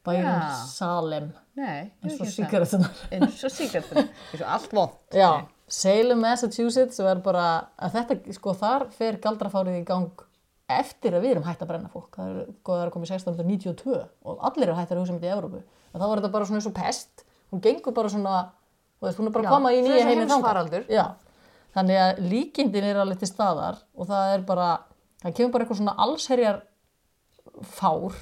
[0.06, 0.64] Bærum Já.
[0.70, 3.00] Salem, Nei, eins og síkaretunar.
[3.12, 4.06] Eins og síkartum.
[4.30, 4.94] Eins og allt vond.
[5.12, 5.28] Já,
[5.68, 7.46] Salem, Massachusetts og er bara,
[7.76, 10.24] að þetta, sko þar fer galdrafárið í gang
[10.68, 12.10] eftir að við erum hægt að brenna fólk.
[12.16, 13.98] Það er, sko, það er komið 1692
[14.28, 15.62] og allir eru hægt að hugsa um þetta í Evrópu.
[15.92, 17.24] En þá var þetta bara svona eins og pest.
[17.52, 18.34] Hún gengur bara svona,
[18.98, 20.32] þú veist, hún er bara Já, að koma í nýja og heiminn.
[20.92, 21.04] Já,
[21.76, 24.68] þannig að líkindin er alveg til staðar og það er bara,
[25.24, 26.60] það kemur bara eitthvað svona allsherjar
[27.78, 28.18] fár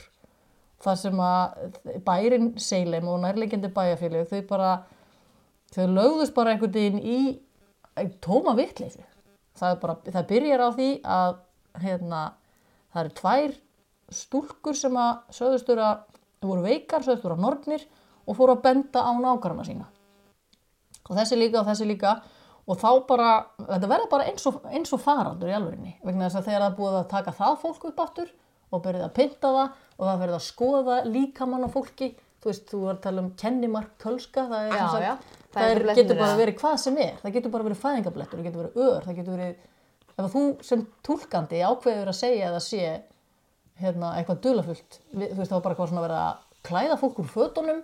[0.87, 4.71] þar sem að bærin Seilem og nærlegjandi bæjarfélög þau bara
[5.75, 7.19] þau lögðust bara einhvern veginn í,
[8.25, 9.03] tóma vitleysu.
[9.57, 11.37] Það, það byrjar á því að
[11.83, 12.23] hérna,
[12.93, 13.55] það eru tvær
[14.17, 16.03] stúlkur sem að sögðustur að
[16.47, 17.87] voru veikar, sögðustur að nornir
[18.27, 19.87] og fóru að benda á nákvæmna sína.
[21.09, 22.17] Og þessi líka og þessi líka.
[22.67, 23.31] Og þá bara,
[23.63, 26.73] þetta verður bara eins og, eins og farandur í alvörinni vegna þess að þegar það
[26.81, 28.33] búið að taka það fólk upp aftur
[28.75, 32.09] og byrjuð að pynta það og það verður að skoða líkamann á fólki
[32.43, 35.15] þú veist, þú var að tala um kennimark kölska, það er Já, sagt- já.
[35.57, 37.13] Það er, getur bara verið hvað sem er.
[37.23, 39.57] Það getur bara verið fæðingablettur, það getur verið ör það getur verið,
[40.17, 42.83] ef þú sem tólkandi ákveður að segja eða sé
[43.81, 46.37] hérna, eitthvað dulafullt við- þú veist, það var bara eitthvað svona verið að
[46.67, 47.83] klæða fólk úr fötunum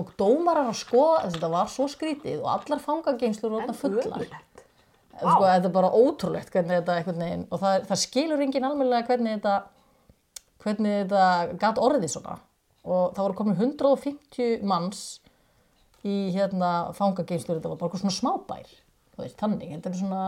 [0.00, 4.26] og dómarar að skoða þetta var svo skrítið og allar fangageimslur voru fullar.
[5.20, 6.94] sko, þetta er bara ótrúlegt hvernig þetta
[7.28, 9.56] veginn og það, það skilur enginn almennilega hvernig þetta
[10.62, 12.38] hvernig þetta gat orðið svona.
[12.84, 15.20] Og það voru komin 150 manns
[16.08, 18.70] í hérna fangageimslur þetta var bara eitthvað svona smábær
[19.12, 20.22] þú veist, þannig, þetta er svona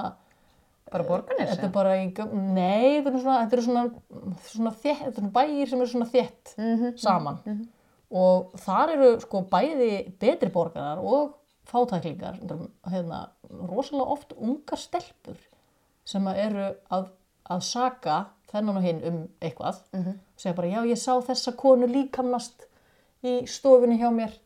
[0.93, 1.49] Bara borgarnes?
[1.51, 2.05] þetta er bara í,
[2.37, 3.85] nei, þetta er svona, þetta er svona,
[4.51, 6.53] svona þétt, þetta er svona bæir sem eru svona þétt
[7.01, 7.41] saman.
[8.15, 9.89] og þar eru sko bæði
[10.21, 11.33] betri borgarar og
[11.67, 12.37] fátæklingar,
[12.93, 13.23] hérna,
[13.65, 15.41] rosalega oft ungar stelpur
[16.05, 17.09] sem eru að,
[17.49, 18.19] að saka
[18.53, 19.81] þennan og hinn um eitthvað.
[19.97, 22.69] Og segja bara, já, ég sá þessa konu líkamnast
[23.25, 24.37] í stofunni hjá mér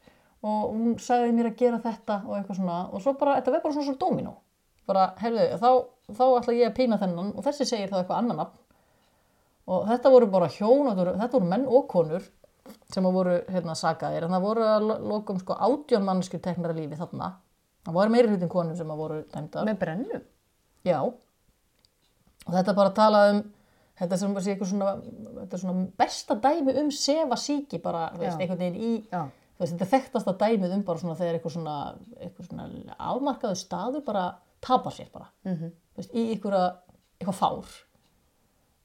[0.43, 2.79] og hún sagði mér að gera þetta og eitthvað svona.
[2.93, 4.35] Og svo bara, þetta verður bara svona svona dóminó
[4.89, 5.69] bara, heyrðu, þá,
[6.17, 8.59] þá ætla ég að pína þennan og þessi segir þá eitthvað annan nafn.
[9.69, 12.25] Og þetta voru bara hjón, þetta voru, menn og konur
[12.89, 14.25] sem að voru hérna sakaðir.
[14.25, 17.29] En það voru að lo- lokum sko átjón mannskjur teknar að lífi þarna.
[17.85, 20.25] Það voru meiri hlutin konur sem að voru dæmdar Með brennum?
[20.89, 20.99] já.
[22.49, 23.43] Og þetta bara talað um
[23.99, 24.93] þetta sem sé eitthvað svona,
[25.59, 29.27] svona besta dæmi um sefa síki bara veist, einhvern veginn í Já.
[29.59, 31.77] Þú veist, þetta er þekktasta dæmið um bara svona þegar eitthvað svona,
[32.21, 34.25] eitthvað svona afmarkaðu staður bara
[34.63, 35.29] tapar sér bara.
[35.45, 35.73] -hmm.
[35.97, 36.65] veist, í einhverja,
[37.19, 37.77] eitthvað fár.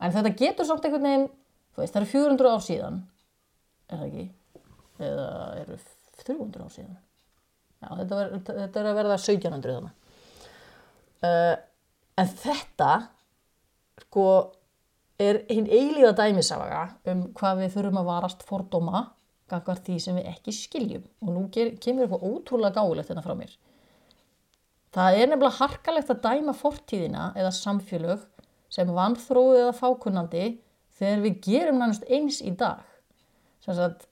[0.01, 1.29] En þetta getur samt einhvern veginn
[1.73, 3.01] þú veist, það eru 400 ár síðan
[3.89, 4.25] er það ekki?
[5.03, 5.27] Eða
[5.61, 5.77] eru
[6.23, 6.97] 300 ár síðan?
[7.83, 10.03] Já, þetta, ver, þetta er að verða 1700 þannig
[11.27, 11.55] uh,
[12.21, 12.91] en þetta
[14.03, 14.27] sko
[15.21, 19.03] er hinn eilíða dæmisaga um hvað við þurfum að varast fordóma
[19.51, 21.05] gangvart því sem við ekki skiljum.
[21.23, 23.55] Og nú ger, kemur eitthvað ótrúlega gáulegt þetta frá mér.
[24.93, 28.27] Það er nefnilega harkalegt að dæma fortíðina eða samfélög
[28.73, 30.45] sem vanþróið eða fákunnandi
[30.99, 32.81] þegar við gerum nánast eins í dag.
[33.63, 34.07] Sagt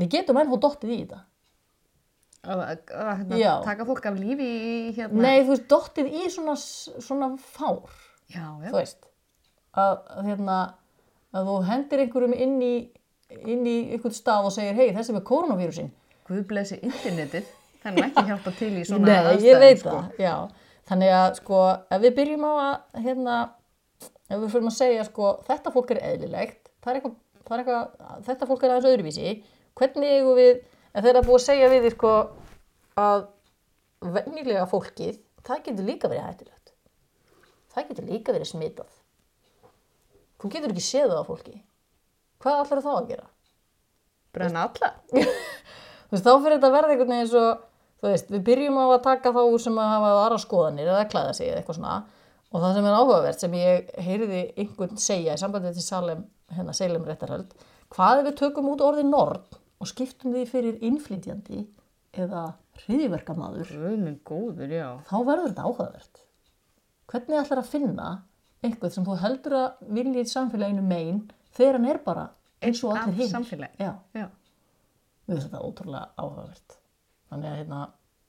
[0.00, 1.24] við getum ennþá dottið í þetta.
[2.40, 3.50] Að, að, að hérna, Já.
[3.66, 5.24] taka fólk af lífi í hérna.
[5.26, 7.90] Nei þú veist dottið í svona, svona fár.
[8.32, 8.70] Já, já.
[8.70, 9.10] Þú veist
[9.76, 10.56] að, að, hérna,
[11.36, 12.74] að þú hendir einhverjum inn í,
[13.38, 15.90] inn í einhvern stað og segir hei þessi með koronavírusin
[16.30, 17.46] Guð blessi internetið.
[17.82, 19.96] Er nú ekki hjálpa til í svona Nei, ég veit sko.
[19.96, 20.34] það, já.
[20.90, 23.38] Þannig að sko, ef við byrjum á að hérna,
[24.28, 27.16] ef við fyrir að segja sko, þetta fólk er eðlilegt það er eitthvað,
[27.46, 29.32] það er eitthvað þetta fólk er aðeins öðruvísi.
[29.80, 30.62] Hvernig eigum við,
[30.92, 32.12] ef þeir eru búið að segja við sko,
[33.00, 33.26] að
[34.18, 36.72] venjulega fólkið, það getur líka verið hættulegt.
[37.70, 38.94] Það getur líka verið smitað.
[40.40, 41.58] Þú getur ekki séð það á fólki
[42.42, 43.26] hvað ætlar þá að gera?
[44.34, 44.92] Brenna alla
[46.10, 47.44] þú veist, þá fyrir þetta að verða einhvern veginn svo,
[48.00, 51.08] þú veist, við byrjum á að taka þá úr sem að hafa aðra skoðanir eða
[51.12, 51.98] klæða sig eða eitthvað svona
[52.50, 56.74] og það sem er áhugavert sem ég heyriði einhvern segja í sambandi til Salem, hérna
[56.74, 57.52] Salem réttarhöld,
[57.94, 61.62] hvað ef við tökum út orðið norð og skiptum því fyrir innflytjandi
[62.18, 62.48] eða
[64.72, 66.22] já þá verður þetta áhugavert.
[67.10, 68.08] Hvernig ætlar að finna
[68.64, 71.20] einhvern sem þú heldur að vilja í samfélaginu megin
[71.56, 72.26] þegar hann er bara
[72.64, 73.46] eins og allir hinn.
[74.10, 76.76] Mér finnst þetta ótrúlega áhugavert.
[77.30, 77.80] Þannig að hérna,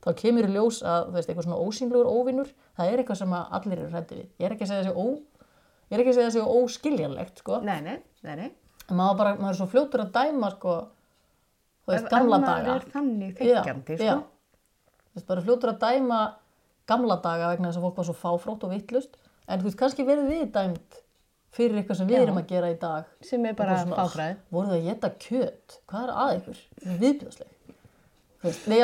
[0.06, 3.36] þá kemur í ljós að þú veist, eitthvað svona ósýnlegur óvinnur, það er eitthvað sem
[3.40, 4.28] allir eru hræddi við.
[4.38, 5.06] Ég er ekki að segja þessi ó,
[5.90, 7.62] ég er ekki að segja þessi óskiljanlegt, sko.
[7.66, 7.98] nei, nei,
[8.28, 8.50] nei, nei
[8.92, 10.76] En maður, bara, maður er svo fljótur að dæma, sko,
[11.86, 12.76] þú veist, gamla daga.
[12.76, 14.16] er þannig já.
[14.18, 14.32] sko
[15.12, 16.20] Þú veist, bara fljótur að dæma
[16.92, 19.18] gamla daga vegna þess að fólk var svo fáfrótt og vittlust.
[19.48, 21.00] En þú veist, kannski verður við dæmt
[21.52, 23.06] fyrir eitthvað sem við erum að gera í dag.
[23.22, 25.78] sem er bara "Ah, voru það að geta kjöt?
[25.88, 26.58] Hvað er að ykkur,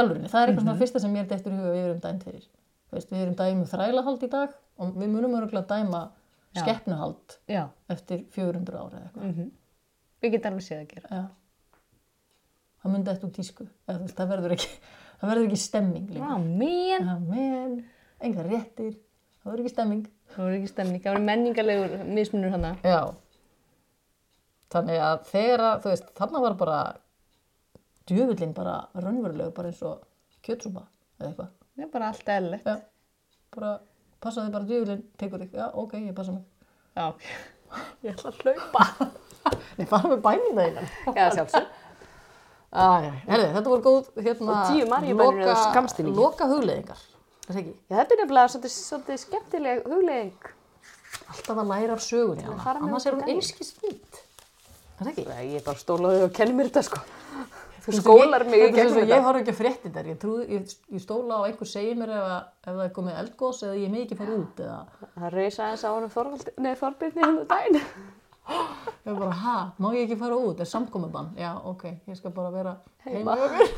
[0.01, 2.23] alveg, það er eitthvað svona fyrsta sem mér er dettur í huga við erum dæmt
[2.27, 2.47] fyrir.
[2.91, 6.01] Veist, við erum dæmi um þrælahald í dag og við munum örgulega dæma
[6.55, 6.61] Já.
[6.61, 9.51] skeppnuhald Já, eftir 400 ára eða eitthvað.
[10.21, 11.09] Við getum alveg séð að gera.
[11.11, 11.23] Já.
[12.83, 14.69] það myndi eftir tísku eða, það verður ekki
[15.19, 16.57] það verður ekki stemming Vá, lengur.
[16.57, 17.85] Men Já, men,
[18.21, 18.93] enga réttir
[19.41, 20.05] það verður ekki stemming
[20.37, 22.99] Það voru ekki stemning, það voru menningarlegur mismunur hana Já.
[24.73, 26.79] þannig að þegar að, þú veist, þarna var bara
[28.07, 30.03] djöfullin bara raunveruleg bara eins og
[30.45, 30.83] kjötsúpa
[31.17, 32.69] eða eitthvað er bara allt eðlilegt.
[32.69, 32.77] Já,
[33.57, 33.71] bara
[34.23, 36.45] passaði bara djöfullin tekur þig, já, ok, ég passa mig
[36.97, 37.11] Já.
[38.05, 39.09] Ég ætla að hlaupa
[39.77, 41.67] Nei, fara með bænum það innan Já, sjálfsög.
[42.77, 42.85] Æ,
[43.27, 44.55] herri, þetta voru góð hérna,
[45.01, 46.17] eru loka- skammstillingi.
[47.47, 47.73] Hugleiðingar, er það ekki?
[47.87, 50.49] Já, þetta er nefnilega svolítið, svolítið skemmtileg huglegging.
[51.31, 53.37] Alltaf að læra af sögunni að hana, annars í er hún daginn.
[53.41, 54.19] einskis nýtt.
[54.97, 55.25] Er það ekki?
[55.47, 56.99] Ég er bara stólaði og kenni mér þetta sko.
[57.87, 59.23] Þú skólar mig í Þetta er gegnum svo, ég þetta.
[59.23, 62.25] horf ekki að frétti þar, ég, ég, ég stóla á að einhver segir mér ef,
[62.67, 64.79] ef það er komið eldgós eða ég megi ekki fara út eða
[65.15, 67.77] Það reysa aðeins á honum Þorvaldi, nei, Þorbirni hann daginn.
[67.77, 72.31] ég er bara, ha, má ég ekki fara út, er samkomiðbann, já, ok, ég skal
[72.35, 72.75] bara vera
[73.07, 73.37] Heima.
[73.39, 73.69] heima.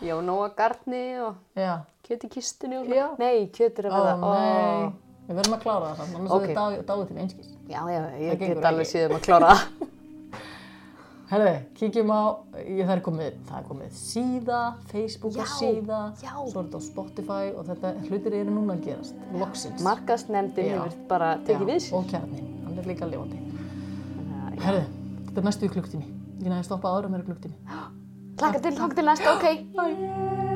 [0.00, 3.12] Já, nóga garni og Já, kjöt í kistunni og svona.
[3.20, 4.90] Nei, kjöt er að ó nei,
[5.28, 6.44] við verðum að klára það annars Ok.
[6.48, 6.76] okay.
[6.78, 7.50] er dáið til einskis.
[7.68, 9.66] Já, já, Það ég get alveg síðan að klára það.
[11.30, 12.22] Herði, kíkjum á,
[12.58, 16.32] ég, það, er komið, það er komið síða, Facebook Já, síða, já.
[16.40, 19.84] svo er þetta á Spotify og þetta hlutir eru núna að gerast, loksins.
[19.86, 20.80] Markasnefndin Já.
[20.80, 21.94] hefur bara tekið við sér.
[22.00, 23.06] Og kjarnin, hann er líka.
[23.06, 24.82] Þannig að- Herði,
[25.28, 26.10] þetta er næstu í klukktími.
[26.40, 27.54] Ég næði að stoppa áður með klukktími.
[28.40, 29.46] Klakka til, klakka til næsta, ok.
[29.76, 30.49] Bye.